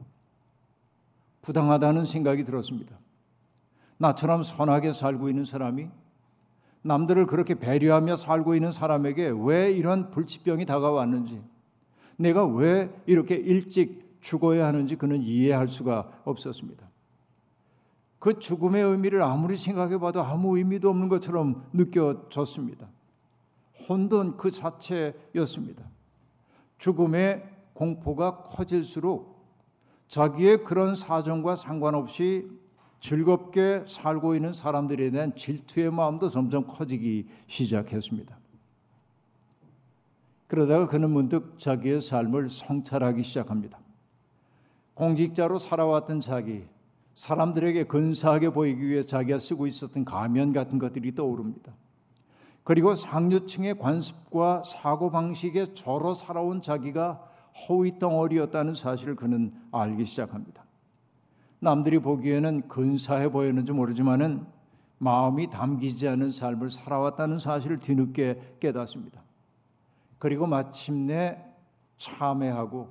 부당하다는 1.47 2.05
생각이 2.05 2.43
들었습니다. 2.43 2.99
나처럼 3.97 4.43
선하게 4.43 4.91
살고 4.91 5.29
있는 5.29 5.45
사람이 5.45 5.87
남들을 6.81 7.25
그렇게 7.25 7.55
배려하며 7.55 8.17
살고 8.17 8.53
있는 8.53 8.73
사람에게 8.73 9.31
왜 9.45 9.71
이런 9.71 10.11
불치병이 10.11 10.65
다가왔는지, 10.65 11.41
내가 12.17 12.45
왜 12.45 12.93
이렇게 13.05 13.35
일찍 13.35 14.17
죽어야 14.19 14.67
하는지 14.67 14.97
그는 14.97 15.23
이해할 15.23 15.69
수가 15.69 16.21
없었습니다. 16.25 16.85
그 18.19 18.39
죽음의 18.39 18.83
의미를 18.83 19.21
아무리 19.21 19.55
생각해 19.55 19.99
봐도 19.99 20.21
아무 20.21 20.57
의미도 20.57 20.89
없는 20.89 21.07
것처럼 21.07 21.63
느껴졌습니다. 21.71 22.89
혼돈 23.87 24.35
그 24.35 24.51
자체였습니다. 24.51 25.89
죽음의 26.77 27.47
공포가 27.73 28.43
커질수록 28.43 29.36
자기의 30.07 30.63
그런 30.63 30.95
사정과 30.95 31.55
상관없이 31.55 32.49
즐겁게 32.99 33.83
살고 33.87 34.35
있는 34.35 34.53
사람들에 34.53 35.11
대한 35.11 35.35
질투의 35.35 35.91
마음도 35.91 36.29
점점 36.29 36.65
커지기 36.65 37.27
시작했습니다. 37.47 38.37
그러다가 40.47 40.87
그는 40.87 41.11
문득 41.11 41.59
자기의 41.59 42.01
삶을 42.01 42.49
성찰하기 42.49 43.21
시작합니다. 43.21 43.79
공직자로 44.93 45.59
살아왔던 45.59 46.21
자기, 46.21 46.65
사람들에게 47.13 47.83
근사하게 47.85 48.51
보이기 48.51 48.87
위해 48.87 49.03
자기가 49.03 49.39
쓰고 49.39 49.67
있었던 49.67 50.05
가면 50.05 50.53
같은 50.53 50.79
것들이 50.79 51.13
떠오릅니다. 51.13 51.75
그리고 52.63 52.95
상류층의 52.95 53.77
관습과 53.79 54.63
사고방식에 54.63 55.73
절어 55.73 56.13
살아온 56.13 56.61
자기가 56.61 57.23
허위 57.57 57.97
덩어리였다는 57.97 58.75
사실을 58.75 59.15
그는 59.15 59.53
알기 59.71 60.05
시작합니다. 60.05 60.65
남들이 61.59 61.99
보기에는 61.99 62.67
근사해 62.67 63.29
보였는지 63.31 63.71
모르지만은 63.71 64.45
마음이 64.99 65.49
담기지 65.49 66.07
않은 66.07 66.31
삶을 66.31 66.69
살아왔다는 66.69 67.39
사실을 67.39 67.77
뒤늦게 67.77 68.57
깨닫습니다. 68.59 69.23
그리고 70.19 70.47
마침내 70.47 71.43
참회하고 71.97 72.89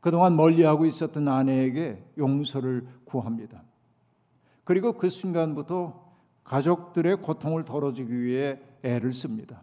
그동안 0.00 0.36
멀리하고 0.36 0.86
있었던 0.86 1.28
아내에게 1.28 2.02
용서를 2.18 2.86
구합니다. 3.04 3.62
그리고 4.64 4.92
그 4.92 5.08
순간부터 5.08 6.10
가족들의 6.44 7.16
고통을 7.16 7.64
덜어주기 7.64 8.22
위해 8.22 8.60
애를 8.82 9.12
씁니다. 9.12 9.62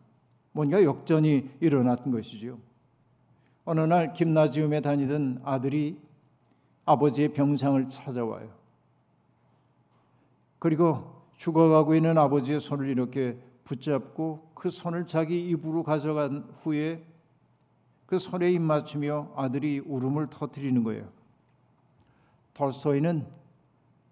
뭔가 0.51 0.83
역전이 0.83 1.49
일어났던 1.59 2.11
것이지요. 2.11 2.57
어느 3.69 3.81
날 3.81 4.13
김나지움에 4.13 4.79
다니던 4.79 5.41
아들이 5.43 5.99
아버지의 6.85 7.33
병상을 7.33 7.89
찾아와요. 7.89 8.47
그리고 10.57 11.21
죽어가고 11.35 11.93
있는 11.93 12.17
아버지의 12.17 12.61
손을 12.61 12.87
이렇게 12.87 13.37
붙잡고 13.65 14.51
그 14.53 14.69
손을 14.69 15.05
자기 15.05 15.45
입으로 15.49 15.83
가져간 15.83 16.47
후에 16.61 17.05
그 18.05 18.17
손에 18.19 18.53
입 18.53 18.61
맞추며 18.61 19.33
아들이 19.35 19.79
울음을 19.79 20.27
터뜨리는 20.29 20.81
거예요. 20.85 21.09
톨스토이는 22.53 23.27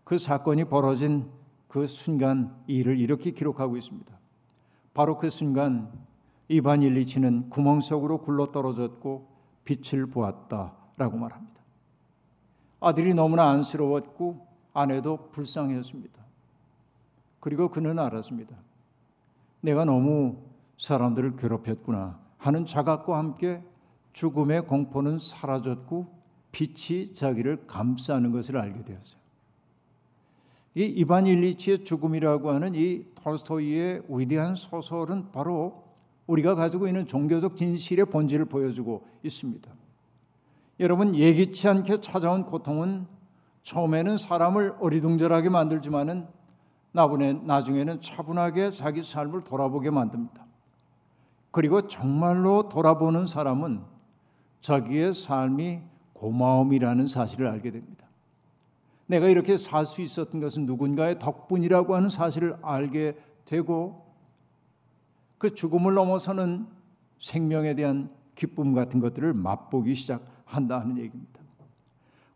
그 0.03 0.17
사건이 0.17 0.65
벌어진 0.65 1.31
그 1.69 1.87
순간 1.87 2.61
일을 2.67 2.99
이렇게 2.99 3.31
기록하고 3.31 3.77
있습니다. 3.77 4.19
바로 4.93 5.17
그 5.17 5.29
순간 5.29 5.93
이반 6.49 6.81
일리치는 6.81 7.49
구멍 7.49 7.79
속으로 7.79 8.17
굴러 8.17 8.51
떨어졌고 8.51 9.34
빛을 9.65 10.05
보았다라고 10.07 11.17
말합니다. 11.17 11.55
아들이 12.79 13.13
너무나 13.13 13.49
안쓰러웠고 13.49 14.47
아내도 14.73 15.29
불쌍했습니다. 15.31 16.23
그리고 17.39 17.69
그는 17.69 17.99
알았습니다. 17.99 18.55
내가 19.61 19.85
너무 19.85 20.37
사람들을 20.77 21.35
괴롭혔구나 21.35 22.19
하는 22.37 22.65
자각과 22.65 23.17
함께 23.17 23.63
죽음의 24.13 24.67
공포는 24.67 25.19
사라졌고 25.19 26.13
빛이 26.51 27.15
자기를 27.15 27.67
감싸는 27.67 28.31
것을 28.31 28.57
알게 28.57 28.83
되었어요. 28.83 29.19
이 30.75 30.83
이반 30.83 31.25
일리치의 31.25 31.85
죽음이라고 31.85 32.51
하는 32.51 32.75
이 32.75 33.05
톨스토이의 33.15 34.03
위대한 34.09 34.55
소설은 34.55 35.31
바로 35.31 35.84
우리가 36.27 36.55
가지고 36.55 36.87
있는 36.87 37.05
종교적 37.05 37.55
진실의 37.55 38.05
본질을 38.05 38.45
보여주고 38.45 39.05
있습니다. 39.23 39.71
여러분 40.79 41.15
예기치 41.15 41.67
않게 41.67 42.01
찾아온 42.01 42.45
고통은 42.45 43.07
처음에는 43.63 44.17
사람을 44.17 44.75
어리둥절하게 44.79 45.49
만들지만은 45.49 46.27
나중에는 46.91 48.01
차분하게 48.01 48.71
자기 48.71 49.03
삶을 49.03 49.43
돌아보게 49.43 49.89
만듭니다. 49.89 50.45
그리고 51.51 51.87
정말로 51.87 52.69
돌아보는 52.69 53.27
사람은 53.27 53.81
자기의 54.61 55.13
삶이 55.13 55.81
고마움이라는 56.13 57.07
사실을 57.07 57.47
알게 57.47 57.71
됩니다. 57.71 58.05
내가 59.07 59.27
이렇게 59.27 59.57
살 59.57 59.85
수 59.85 60.01
있었던 60.01 60.41
것은 60.41 60.65
누군가의 60.65 61.19
덕분이라고 61.19 61.95
하는 61.95 62.09
사실을 62.09 62.57
알게 62.61 63.15
되고 63.45 64.04
그 65.49 65.55
죽음을 65.55 65.93
넘어서는 65.93 66.67
생명에 67.19 67.75
대한 67.75 68.09
기쁨 68.35 68.73
같은 68.73 68.99
것들을 68.99 69.33
맛보기 69.33 69.95
시작한다는 69.95 70.97
얘기입니다. 70.97 71.41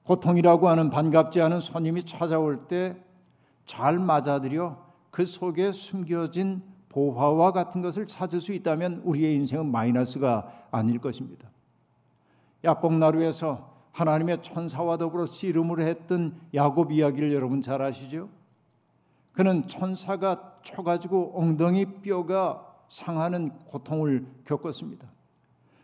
고통이라고 0.03 0.69
하는 0.69 0.89
반갑지 0.89 1.41
않은 1.41 1.59
손님이 1.59 2.03
찾아올 2.03 2.67
때 2.67 3.09
잘 3.69 3.99
맞아들여 3.99 4.83
그 5.11 5.27
속에 5.27 5.71
숨겨진 5.71 6.63
보화와 6.89 7.51
같은 7.51 7.83
것을 7.83 8.07
찾을 8.07 8.41
수 8.41 8.51
있다면 8.51 9.03
우리의 9.05 9.35
인생은 9.35 9.71
마이너스가 9.71 10.65
아닐 10.71 10.97
것입니다. 10.99 11.51
야복나루에서 12.63 13.71
하나님의 13.91 14.41
천사와 14.41 14.97
더불어 14.97 15.27
씨름을 15.27 15.81
했던 15.81 16.35
야곱 16.55 16.91
이야기를 16.91 17.31
여러분 17.31 17.61
잘 17.61 17.83
아시죠? 17.83 18.29
그는 19.33 19.67
천사가 19.67 20.57
쳐가지고 20.63 21.33
엉덩이 21.35 22.01
뼈가 22.01 22.68
상하는 22.89 23.49
고통을 23.65 24.25
겪었습니다. 24.45 25.09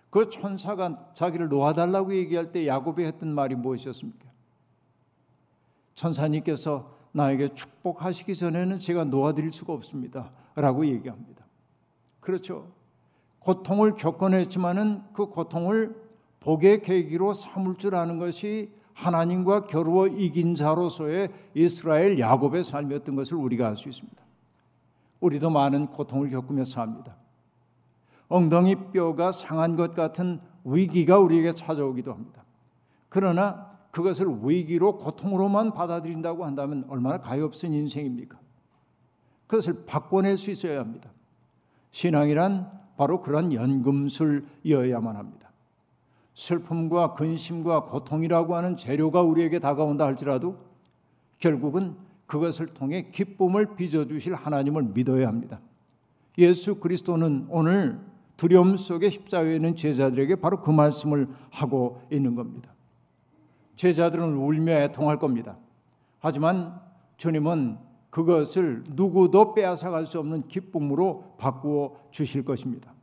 그 0.09 0.29
천사가 0.29 1.11
자기를 1.13 1.49
놓아달라고 1.49 2.13
얘기할 2.15 2.51
때 2.51 2.67
야곱이 2.67 3.03
했던 3.03 3.33
말이 3.33 3.55
무엇이었습니까? 3.55 4.25
천사님께서 5.93 6.93
나에게 7.11 7.53
축복하시기 7.53 8.35
전에는 8.35 8.79
제가 8.79 9.05
놓아드릴 9.05 9.53
수가 9.53 9.73
없습니다. 9.73 10.31
라고 10.55 10.85
얘기합니다. 10.85 11.45
그렇죠. 12.19 12.71
고통을 13.39 13.93
겪어냈지만은 13.95 15.03
그 15.13 15.27
고통을 15.27 15.95
복의 16.39 16.81
계기로 16.81 17.33
삼을 17.33 17.75
줄 17.75 17.95
아는 17.95 18.17
것이 18.17 18.71
하나님과 18.93 19.67
겨루어 19.67 20.07
이긴 20.07 20.55
자로서의 20.55 21.29
이스라엘 21.53 22.17
야곱의 22.17 22.63
삶이었던 22.63 23.15
것을 23.15 23.37
우리가 23.37 23.67
알 23.67 23.75
수 23.75 23.89
있습니다. 23.89 24.24
우리도 25.19 25.49
많은 25.49 25.87
고통을 25.87 26.29
겪으며 26.29 26.65
삽니다. 26.65 27.15
엉덩이 28.27 28.91
뼈가 28.91 29.31
상한 29.31 29.75
것 29.75 29.93
같은 29.93 30.39
위기가 30.63 31.19
우리에게 31.19 31.53
찾아오기도 31.53 32.13
합니다. 32.13 32.43
그러나 33.09 33.69
그것을 33.91 34.27
위기로 34.41 34.97
고통으로만 34.97 35.73
받아들인다고 35.73 36.45
한다면 36.45 36.85
얼마나 36.89 37.19
가엾은 37.19 37.73
인생입니까? 37.73 38.37
그것을 39.47 39.85
바꿔낼 39.85 40.37
수 40.37 40.51
있어야 40.51 40.79
합니다. 40.79 41.11
신앙이란 41.91 42.69
바로 42.97 43.21
그런 43.21 43.53
연금술이어야만 43.53 45.15
합니다. 45.15 45.51
슬픔과 46.33 47.13
근심과 47.13 47.85
고통이라고 47.85 48.55
하는 48.55 48.75
재료가 48.75 49.21
우리에게 49.21 49.59
다가온다 49.59 50.05
할지라도 50.05 50.57
결국은 51.37 51.95
그것을 52.25 52.67
통해 52.67 53.09
기쁨을 53.11 53.75
빚어주실 53.75 54.33
하나님을 54.33 54.83
믿어야 54.93 55.27
합니다. 55.27 55.59
예수 56.37 56.75
그리스도는 56.75 57.47
오늘 57.49 57.99
두려움 58.37 58.75
속에 58.75 59.09
십자가에 59.09 59.55
있는 59.55 59.75
제자들에게 59.75 60.35
바로 60.35 60.61
그 60.61 60.69
말씀을 60.71 61.29
하고 61.51 62.01
있는 62.11 62.35
겁니다. 62.35 62.73
제자들은 63.75 64.35
울며 64.35 64.73
애통할 64.73 65.19
겁니다. 65.19 65.57
하지만 66.19 66.79
주님은 67.17 67.77
그것을 68.09 68.83
누구도 68.91 69.53
빼앗아갈 69.53 70.05
수 70.05 70.19
없는 70.19 70.47
기쁨으로 70.47 71.35
바꾸어 71.37 71.97
주실 72.11 72.43
것입니다. 72.43 72.93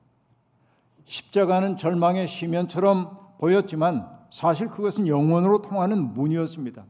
십자가는 1.05 1.77
절망의 1.77 2.27
시면처럼 2.27 3.19
보였지만 3.39 4.09
사실 4.31 4.69
그것은 4.69 5.07
영원으로 5.09 5.61
통하는 5.61 6.15
문이었습니다. 6.15 6.85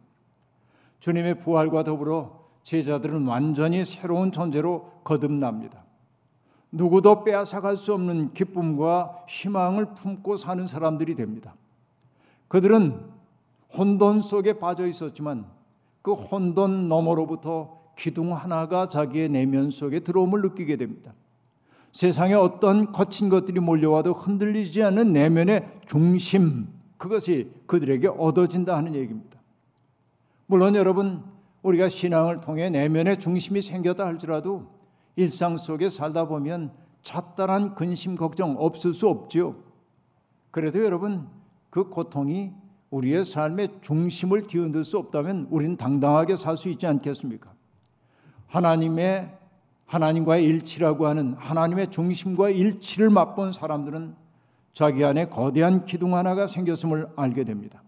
주님의 1.02 1.40
부활과 1.40 1.82
더불어 1.82 2.44
제자들은 2.62 3.26
완전히 3.26 3.84
새로운 3.84 4.30
존재로 4.30 5.00
거듭납니다. 5.02 5.82
누구도 6.70 7.24
빼앗아갈 7.24 7.76
수 7.76 7.92
없는 7.92 8.32
기쁨과 8.34 9.24
희망을 9.28 9.94
품고 9.96 10.36
사는 10.36 10.64
사람들이 10.64 11.16
됩니다. 11.16 11.56
그들은 12.46 13.00
혼돈 13.76 14.20
속에 14.20 14.60
빠져 14.60 14.86
있었지만 14.86 15.46
그 16.02 16.12
혼돈 16.12 16.86
너머로부터 16.86 17.80
기둥 17.98 18.36
하나가 18.36 18.88
자기의 18.88 19.28
내면 19.28 19.70
속에 19.70 20.00
들어옴을 20.00 20.40
느끼게 20.42 20.76
됩니다. 20.76 21.14
세상에 21.90 22.34
어떤 22.34 22.92
거친 22.92 23.28
것들이 23.28 23.58
몰려와도 23.58 24.12
흔들리지 24.12 24.84
않는 24.84 25.12
내면의 25.12 25.68
중심, 25.84 26.68
그것이 26.96 27.50
그들에게 27.66 28.06
얻어진다 28.06 28.76
하는 28.76 28.94
얘기입니다. 28.94 29.31
물론 30.52 30.74
여러분 30.74 31.24
우리가 31.62 31.88
신앙을 31.88 32.42
통해 32.42 32.68
내면의 32.68 33.18
중심이 33.18 33.62
생겼다 33.62 34.04
할지라도 34.04 34.66
일상 35.16 35.56
속에 35.56 35.88
살다 35.88 36.28
보면 36.28 36.74
잣단한 37.00 37.74
근심 37.74 38.16
걱정 38.16 38.56
없을 38.58 38.92
수 38.92 39.08
없죠. 39.08 39.56
그래도 40.50 40.84
여러분 40.84 41.26
그 41.70 41.88
고통이 41.88 42.52
우리의 42.90 43.24
삶의 43.24 43.78
중심을 43.80 44.46
뒤흔들 44.46 44.84
수 44.84 44.98
없다면 44.98 45.46
우리는 45.50 45.78
당당하게 45.78 46.36
살 46.36 46.58
수 46.58 46.68
있지 46.68 46.86
않겠습니까? 46.86 47.50
하나님의 48.48 49.34
하나님과의 49.86 50.44
일치라고 50.44 51.06
하는 51.06 51.32
하나님의 51.32 51.90
중심과 51.90 52.50
일치를 52.50 53.08
맛본 53.08 53.54
사람들은 53.54 54.16
자기 54.74 55.02
안에 55.02 55.30
거대한 55.30 55.86
기둥 55.86 56.14
하나가 56.14 56.46
생겼음을 56.46 57.08
알게 57.16 57.44
됩니다. 57.44 57.81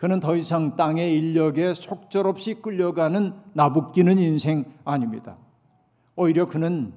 그는 0.00 0.18
더 0.18 0.34
이상 0.34 0.76
땅의 0.76 1.14
인력에 1.14 1.74
속절없이 1.74 2.54
끌려가는 2.62 3.34
나부끼는 3.52 4.18
인생 4.18 4.64
아닙니다. 4.82 5.36
오히려 6.16 6.48
그는 6.48 6.94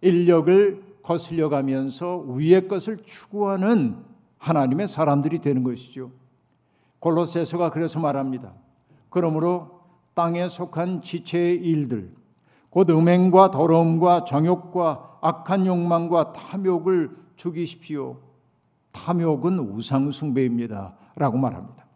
인력을 0.00 0.82
거슬려 1.02 1.50
가면서 1.50 2.24
위의 2.26 2.66
것을 2.66 2.96
추구하는 3.04 3.98
하나님의 4.38 4.88
사람들이 4.88 5.40
되는 5.40 5.62
것이죠. 5.62 6.10
골로새서가 7.00 7.68
그래서 7.68 8.00
말합니다. 8.00 8.54
그러므로 9.10 9.82
땅에 10.14 10.48
속한 10.48 11.02
지체의 11.02 11.56
일들, 11.56 12.14
곧 12.70 12.88
음행과 12.88 13.50
더러움과 13.50 14.24
정욕과 14.24 15.18
악한 15.20 15.66
욕망과 15.66 16.32
탐욕을 16.32 17.10
죽이십시오. 17.36 18.16
탐욕은 18.92 19.58
우상 19.58 20.10
숭배입니다. 20.10 20.96
라고 21.14 21.36
말합니다. 21.36 21.87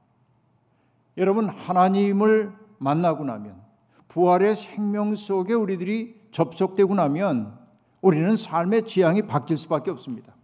여러분, 1.17 1.49
하나님을 1.49 2.53
만나고 2.79 3.25
나면, 3.25 3.61
부활의 4.09 4.57
생명 4.57 5.15
속에 5.15 5.55
우리들이 5.55 6.21
접속되고 6.31 6.95
나면, 6.95 7.59
우리는 8.01 8.37
삶의 8.37 8.87
지향이 8.87 9.23
바뀔 9.23 9.57
수밖에 9.57 9.91
없습니다. 9.91 10.35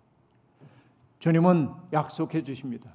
주님은 1.18 1.70
약속해 1.92 2.42
주십니다. 2.42 2.94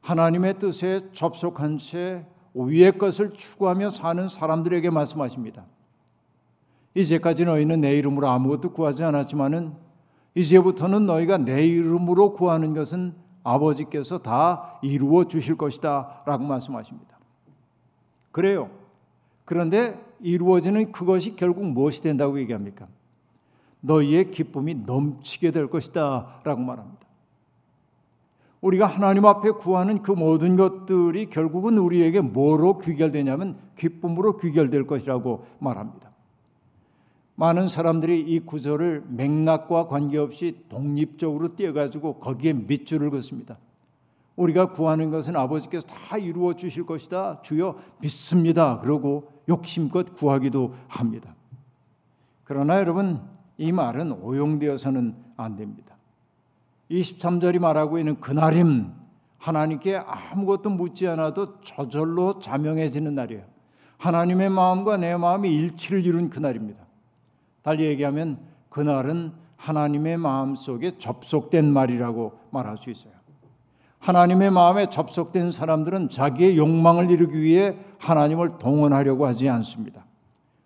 하나님의 0.00 0.58
뜻에 0.58 1.08
접속한 1.12 1.78
채 1.78 2.26
위의 2.54 2.98
것을 2.98 3.30
추구하며 3.32 3.90
사는 3.90 4.28
사람들에게 4.28 4.90
말씀하십니다. 4.90 5.64
이제까지 6.94 7.44
너희는 7.44 7.80
내 7.80 7.96
이름으로 7.96 8.28
아무것도 8.28 8.72
구하지 8.72 9.04
않았지만은 9.04 9.74
이제부터는 10.34 11.06
너희가 11.06 11.38
내 11.38 11.64
이름으로 11.64 12.32
구하는 12.34 12.74
것은 12.74 13.14
아버지께서 13.44 14.18
다 14.18 14.78
이루어 14.82 15.24
주실 15.24 15.56
것이다. 15.56 16.22
라고 16.26 16.44
말씀하십니다. 16.44 17.18
그래요. 18.30 18.70
그런데 19.44 20.00
이루어지는 20.20 20.92
그것이 20.92 21.36
결국 21.36 21.66
무엇이 21.66 22.02
된다고 22.02 22.38
얘기합니까? 22.38 22.86
너희의 23.80 24.30
기쁨이 24.30 24.74
넘치게 24.74 25.50
될 25.50 25.68
것이다. 25.68 26.40
라고 26.44 26.60
말합니다. 26.60 27.02
우리가 28.60 28.86
하나님 28.86 29.26
앞에 29.26 29.50
구하는 29.50 30.02
그 30.02 30.12
모든 30.12 30.56
것들이 30.56 31.26
결국은 31.26 31.78
우리에게 31.78 32.20
뭐로 32.20 32.78
귀결되냐면 32.78 33.58
기쁨으로 33.76 34.36
귀결될 34.36 34.86
것이라고 34.86 35.46
말합니다. 35.58 36.11
많은 37.34 37.68
사람들이 37.68 38.20
이 38.20 38.40
구절을 38.40 39.04
맥락과 39.08 39.88
관계없이 39.88 40.64
독립적으로 40.68 41.56
떼어가지고 41.56 42.20
거기에 42.20 42.52
밑줄을 42.52 43.10
긋습니다. 43.10 43.58
우리가 44.36 44.72
구하는 44.72 45.10
것은 45.10 45.36
아버지께서 45.36 45.86
다 45.86 46.16
이루어 46.18 46.54
주실 46.54 46.84
것이다. 46.84 47.42
주여 47.42 47.76
믿습니다. 48.00 48.78
그러고 48.78 49.30
욕심껏 49.48 50.14
구하기도 50.14 50.74
합니다. 50.88 51.34
그러나 52.44 52.78
여러분 52.78 53.20
이 53.58 53.72
말은 53.72 54.12
오용되어서는 54.12 55.14
안 55.36 55.56
됩니다. 55.56 55.96
23절이 56.90 57.58
말하고 57.58 57.98
있는 57.98 58.20
그날임 58.20 58.92
하나님께 59.38 59.96
아무것도 59.96 60.70
묻지 60.70 61.08
않아도 61.08 61.60
저절로 61.60 62.38
자명해지는 62.38 63.14
날이에요. 63.14 63.44
하나님의 63.98 64.50
마음과 64.50 64.98
내 64.98 65.16
마음이 65.16 65.54
일치를 65.54 66.04
이룬 66.04 66.30
그날입니다. 66.30 66.84
달리 67.62 67.84
얘기하면 67.86 68.38
그날은 68.68 69.32
하나님의 69.56 70.16
마음 70.18 70.54
속에 70.54 70.98
접속된 70.98 71.72
말이라고 71.72 72.38
말할 72.50 72.76
수 72.78 72.90
있어요. 72.90 73.12
하나님의 74.00 74.50
마음에 74.50 74.86
접속된 74.90 75.52
사람들은 75.52 76.08
자기의 76.08 76.58
욕망을 76.58 77.08
이루기 77.10 77.40
위해 77.40 77.76
하나님을 77.98 78.58
동원하려고 78.58 79.26
하지 79.26 79.48
않습니다. 79.48 80.04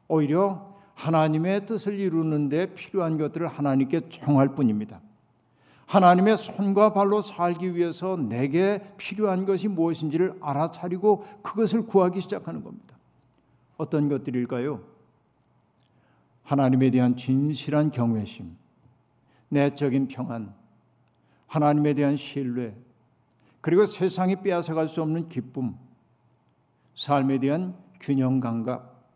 오히려 0.08 0.74
하나님의 0.94 1.66
뜻을 1.66 2.00
이루는데 2.00 2.72
필요한 2.72 3.18
것들을 3.18 3.46
하나님께 3.46 4.08
청할 4.08 4.54
뿐입니다. 4.54 5.02
하나님의 5.84 6.38
손과 6.38 6.94
발로 6.94 7.20
살기 7.20 7.76
위해서 7.76 8.16
내게 8.16 8.82
필요한 8.96 9.44
것이 9.44 9.68
무엇인지를 9.68 10.38
알아차리고 10.40 11.24
그것을 11.42 11.86
구하기 11.86 12.20
시작하는 12.22 12.64
겁니다. 12.64 12.96
어떤 13.76 14.08
것들일까요? 14.08 14.95
하나님에 16.46 16.90
대한 16.90 17.16
진실한 17.16 17.90
경외심, 17.90 18.56
내적인 19.48 20.06
평안, 20.06 20.54
하나님에 21.48 21.92
대한 21.94 22.16
신뢰, 22.16 22.72
그리고 23.60 23.84
세상이 23.84 24.42
빼앗아갈 24.42 24.86
수 24.88 25.02
없는 25.02 25.28
기쁨, 25.28 25.76
삶에 26.94 27.38
대한 27.38 27.76
균형 28.00 28.38
감각, 28.38 29.10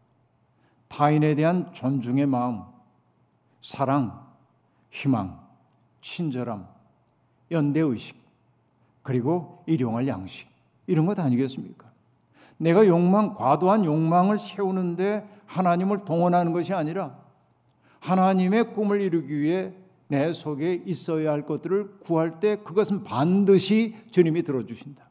타인에 0.89 1.37
대한 1.37 1.73
존중의 1.73 2.27
마음, 2.27 2.65
사랑, 3.63 4.29
희망, 4.91 5.41
친절함, 6.01 6.67
연대의식, 7.53 8.21
그리고 9.03 9.63
일용할 9.67 10.09
양식. 10.09 10.49
이런 10.89 11.07
것 11.07 11.17
아니겠습니까? 11.17 11.89
내가 12.61 12.87
욕망, 12.87 13.33
과도한 13.33 13.87
욕망을 13.87 14.39
세우는데 14.39 15.27
하나님을 15.47 16.05
동원하는 16.05 16.53
것이 16.53 16.75
아니라 16.75 17.17
하나님의 18.01 18.75
꿈을 18.75 19.01
이루기 19.01 19.41
위해 19.41 19.73
내 20.09 20.31
속에 20.33 20.83
있어야 20.85 21.33
할 21.33 21.47
것들을 21.47 22.01
구할 22.01 22.39
때 22.39 22.57
그것은 22.57 23.03
반드시 23.03 23.95
주님이 24.11 24.43
들어주신다. 24.43 25.09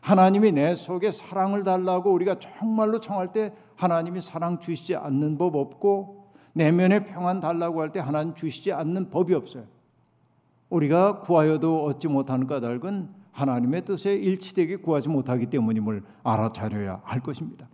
하나님이 0.00 0.52
내 0.52 0.74
속에 0.74 1.12
사랑을 1.12 1.64
달라고 1.64 2.10
우리가 2.12 2.38
정말로 2.38 2.98
청할 2.98 3.32
때 3.32 3.52
하나님이 3.76 4.22
사랑 4.22 4.58
주시지 4.58 4.96
않는 4.96 5.36
법 5.36 5.56
없고 5.56 6.32
내면의 6.54 7.06
평안 7.06 7.40
달라고 7.40 7.82
할 7.82 7.92
때 7.92 8.00
하나님 8.00 8.34
주시지 8.34 8.72
않는 8.72 9.10
법이 9.10 9.34
없어요. 9.34 9.64
우리가 10.70 11.20
구하여도 11.20 11.84
얻지 11.84 12.08
못하는 12.08 12.46
까닭은 12.46 13.23
하나님의 13.34 13.84
뜻에 13.84 14.14
일치되게 14.14 14.76
구하지 14.76 15.08
못하기 15.08 15.46
때문임을 15.46 16.02
알아차려야 16.22 17.02
할 17.04 17.20
것입니다. 17.20 17.68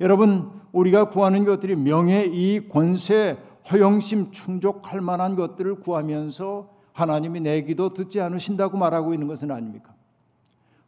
여러분, 0.00 0.50
우리가 0.72 1.06
구하는 1.08 1.44
것들이 1.44 1.76
명예, 1.76 2.24
이익, 2.24 2.68
권세, 2.68 3.38
허영심 3.70 4.32
충족할 4.32 5.00
만한 5.00 5.36
것들을 5.36 5.76
구하면서 5.76 6.68
하나님이 6.92 7.40
내 7.40 7.62
기도 7.62 7.88
듣지 7.90 8.20
않으신다고 8.20 8.76
말하고 8.76 9.14
있는 9.14 9.28
것은 9.28 9.50
아닙니까? 9.50 9.94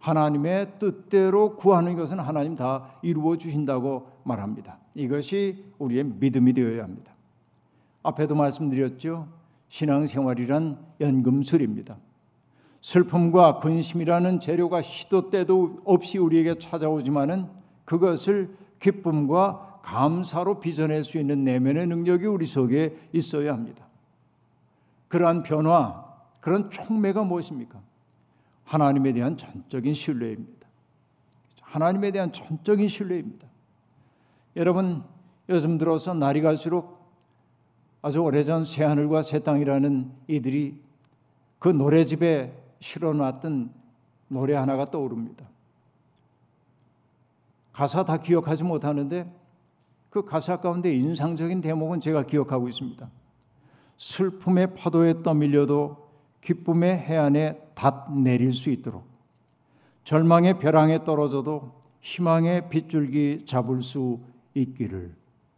하나님의 0.00 0.78
뜻대로 0.78 1.56
구하는 1.56 1.96
것은 1.96 2.18
하나님 2.20 2.56
다 2.56 2.98
이루어 3.02 3.36
주신다고 3.36 4.08
말합니다. 4.24 4.78
이것이 4.94 5.64
우리의 5.78 6.04
믿음이 6.04 6.52
되어야 6.52 6.82
합니다. 6.82 7.12
앞에도 8.02 8.34
말씀드렸죠. 8.34 9.28
신앙생활이란 9.68 10.78
연금술입니다. 11.00 11.96
슬픔과 12.86 13.58
근심이라는 13.58 14.38
재료가 14.38 14.80
시도 14.80 15.28
때도 15.28 15.80
없이 15.84 16.18
우리에게 16.18 16.56
찾아오지만은 16.56 17.48
그것을 17.84 18.56
기쁨과 18.78 19.80
감사로 19.82 20.60
빚어낼 20.60 21.02
수 21.02 21.18
있는 21.18 21.42
내면의 21.42 21.88
능력이 21.88 22.26
우리 22.26 22.46
속에 22.46 22.96
있어야 23.12 23.54
합니다. 23.54 23.88
그러한 25.08 25.42
변화, 25.42 26.04
그런 26.38 26.70
촉매가 26.70 27.24
무엇입니까? 27.24 27.82
하나님에 28.62 29.12
대한 29.14 29.36
전적인 29.36 29.92
신뢰입니다. 29.92 30.68
하나님에 31.62 32.12
대한 32.12 32.32
전적인 32.32 32.86
신뢰입니다. 32.86 33.48
여러분, 34.54 35.02
요즘 35.48 35.76
들어서 35.76 36.14
날이 36.14 36.40
갈수록 36.40 37.04
아주 38.00 38.20
오래전 38.20 38.64
새하늘과 38.64 39.22
새 39.22 39.40
땅이라는 39.40 40.12
이들이 40.28 40.80
그 41.58 41.68
노래집에 41.68 42.65
실어놨던 42.80 43.72
노래 44.28 44.54
하나가 44.54 44.84
떠오릅니다. 44.84 45.48
가사 47.72 48.04
다 48.04 48.16
기억하지 48.16 48.64
못하는데 48.64 49.30
그 50.10 50.24
가사 50.24 50.56
가운데 50.58 50.94
인상적인 50.94 51.60
대목은 51.60 52.00
제가 52.00 52.22
기억하고 52.24 52.68
있습니다. 52.68 53.10
슬픔의 53.98 54.74
파도에 54.74 55.22
떠밀려도 55.22 56.08
기쁨의 56.40 56.98
해안에 56.98 57.60
닷 57.74 58.12
내릴 58.12 58.52
수 58.52 58.70
있도록 58.70 59.06
절망의 60.04 60.58
벼랑에 60.58 61.04
떨어져도 61.04 61.72
희망의 62.00 62.68
빗줄기 62.68 63.44
잡을 63.46 63.82
수 63.82 64.20
있기를 64.54 65.14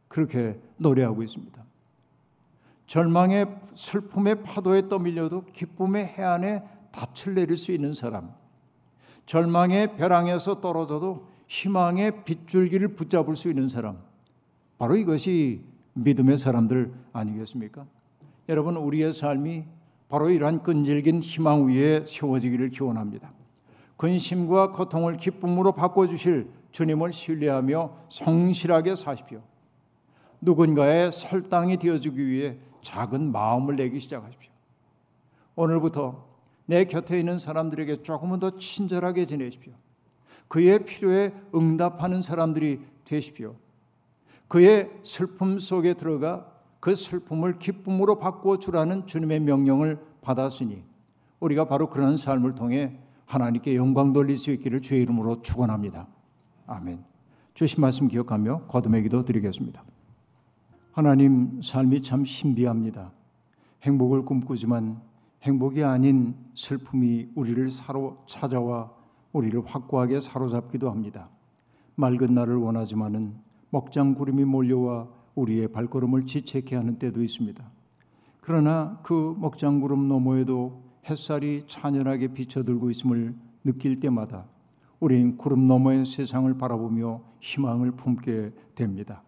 그렇게 0.08 0.58
노래하고 0.78 1.22
있습니다. 1.22 1.62
절망의 2.86 3.46
슬픔의 3.74 4.42
파도에 4.42 4.88
떠밀려도 4.88 5.44
기쁨의 5.52 6.06
해안에 6.06 6.77
닻을 6.92 7.34
내릴 7.34 7.56
수 7.56 7.72
있는 7.72 7.94
사람. 7.94 8.32
절망의 9.26 9.96
벼랑에서 9.96 10.60
떨어져도 10.60 11.26
희망의 11.48 12.24
빗줄기를 12.24 12.94
붙잡을 12.94 13.36
수 13.36 13.48
있는 13.48 13.68
사람. 13.68 13.98
바로 14.78 14.96
이것이 14.96 15.62
믿음의 15.94 16.38
사람들 16.38 16.92
아니겠습니까? 17.12 17.86
여러분, 18.48 18.76
우리의 18.76 19.12
삶이 19.12 19.64
바로 20.08 20.30
이러한 20.30 20.62
끈질긴 20.62 21.20
희망 21.20 21.66
위에 21.66 22.04
세워지기를 22.06 22.70
기원합니다. 22.70 23.32
근심과 23.96 24.72
고통을 24.72 25.16
기쁨으로 25.16 25.72
바꿔주실 25.72 26.50
주님을 26.70 27.12
신뢰하며 27.12 27.96
성실하게 28.08 28.96
사십시오. 28.96 29.42
누군가의 30.40 31.10
설당이 31.12 31.78
되어주기 31.78 32.26
위해 32.26 32.58
작은 32.82 33.32
마음을 33.32 33.74
내기 33.74 33.98
시작하십시오. 33.98 34.52
오늘부터 35.56 36.27
내 36.68 36.84
곁에 36.84 37.18
있는 37.18 37.38
사람들에게 37.38 38.02
조금은 38.02 38.40
더 38.40 38.58
친절하게 38.58 39.24
지내십시오. 39.24 39.72
그의 40.48 40.84
필요에 40.84 41.32
응답하는 41.54 42.20
사람들이 42.20 42.80
되십시오. 43.06 43.56
그의 44.48 44.90
슬픔 45.02 45.58
속에 45.58 45.94
들어가 45.94 46.52
그 46.78 46.94
슬픔을 46.94 47.58
기쁨으로 47.58 48.18
바꾸어 48.18 48.58
주라는 48.58 49.06
주님의 49.06 49.40
명령을 49.40 49.98
받았으니 50.20 50.84
우리가 51.40 51.64
바로 51.64 51.88
그런 51.88 52.18
삶을 52.18 52.54
통해 52.54 52.98
하나님께 53.24 53.74
영광 53.74 54.12
돌릴 54.12 54.36
수 54.36 54.50
있기를 54.50 54.82
주의 54.82 55.00
이름으로 55.02 55.40
축원합니다. 55.40 56.06
아멘. 56.66 57.02
주신 57.54 57.80
말씀 57.80 58.08
기억하며 58.08 58.66
거듭의 58.66 59.04
기도 59.04 59.24
드리겠습니다. 59.24 59.82
하나님 60.92 61.62
삶이 61.62 62.02
참 62.02 62.26
신비합니다. 62.26 63.10
행복을 63.84 64.26
꿈꾸지만 64.26 65.07
행복이 65.42 65.84
아닌 65.84 66.34
슬픔이 66.54 67.28
우리를 67.34 67.70
사로 67.70 68.18
찾아와 68.26 68.90
우리를 69.32 69.62
확고하게 69.64 70.20
사로잡기도 70.20 70.90
합니다. 70.90 71.28
맑은 71.94 72.34
날을 72.34 72.56
원하지만은 72.56 73.34
먹장 73.70 74.14
구름이 74.14 74.44
몰려와 74.44 75.08
우리의 75.34 75.68
발걸음을 75.68 76.26
지체케 76.26 76.74
하는 76.74 76.98
때도 76.98 77.22
있습니다. 77.22 77.62
그러나 78.40 78.98
그 79.02 79.36
먹장 79.38 79.80
구름 79.80 80.08
너머에도 80.08 80.82
햇살이 81.08 81.64
찬연하게 81.66 82.28
비춰들고 82.28 82.90
있음을 82.90 83.34
느낄 83.62 84.00
때마다 84.00 84.46
우린 85.00 85.36
구름 85.36 85.68
너머의 85.68 86.06
세상을 86.06 86.52
바라보며 86.56 87.20
희망을 87.40 87.92
품게 87.92 88.52
됩니다. 88.74 89.22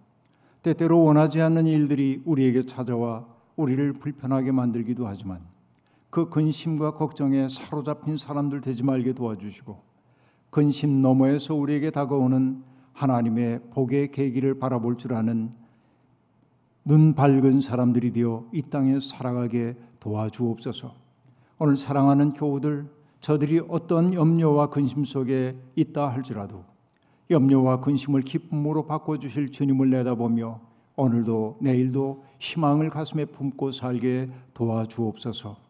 때때로 0.63 1.03
원하지 1.03 1.41
않는 1.41 1.67
일들이 1.67 2.23
우리에게 2.25 2.67
찾아와 2.67 3.27
우리를 3.57 3.93
불편하게 3.95 4.53
만들기도 4.53 5.07
하지만 5.07 5.50
그 6.11 6.29
근심과 6.29 6.95
걱정에 6.95 7.49
사로잡힌 7.49 8.17
사람들 8.17 8.61
되지 8.61 8.83
말게 8.83 9.13
도와주시고 9.13 9.79
근심 10.51 11.01
너머에서 11.01 11.55
우리에게 11.55 11.91
다가오는 11.93 12.65
하나님의 12.93 13.61
복의 13.71 14.11
계기를 14.11 14.59
바라볼 14.59 14.97
줄 14.99 15.15
아는 15.15 15.53
눈 16.85 17.15
밝은 17.15 17.61
사람들이 17.61 18.13
되어 18.13 18.45
이 18.53 18.63
땅에 18.63 18.99
살아가게 18.99 19.77
도와주옵소서. 20.01 20.93
오늘 21.59 21.77
사랑하는 21.77 22.33
교우들 22.33 22.89
저들이 23.21 23.61
어떤 23.69 24.13
염려와 24.13 24.71
근심 24.71 25.05
속에 25.05 25.57
있다 25.77 26.09
할지라도 26.09 26.65
염려와 27.31 27.81
근심을 27.81 28.23
기쁨으로 28.23 28.87
바꿔 28.87 29.19
주실 29.19 29.53
주님을 29.53 29.91
내다보며 29.91 30.61
오늘도 30.97 31.59
내일도 31.61 32.25
희망을 32.39 32.91
가슴에 32.91 33.27
품고 33.27 33.71
살게 33.71 34.31
도와주옵소서 34.55 35.70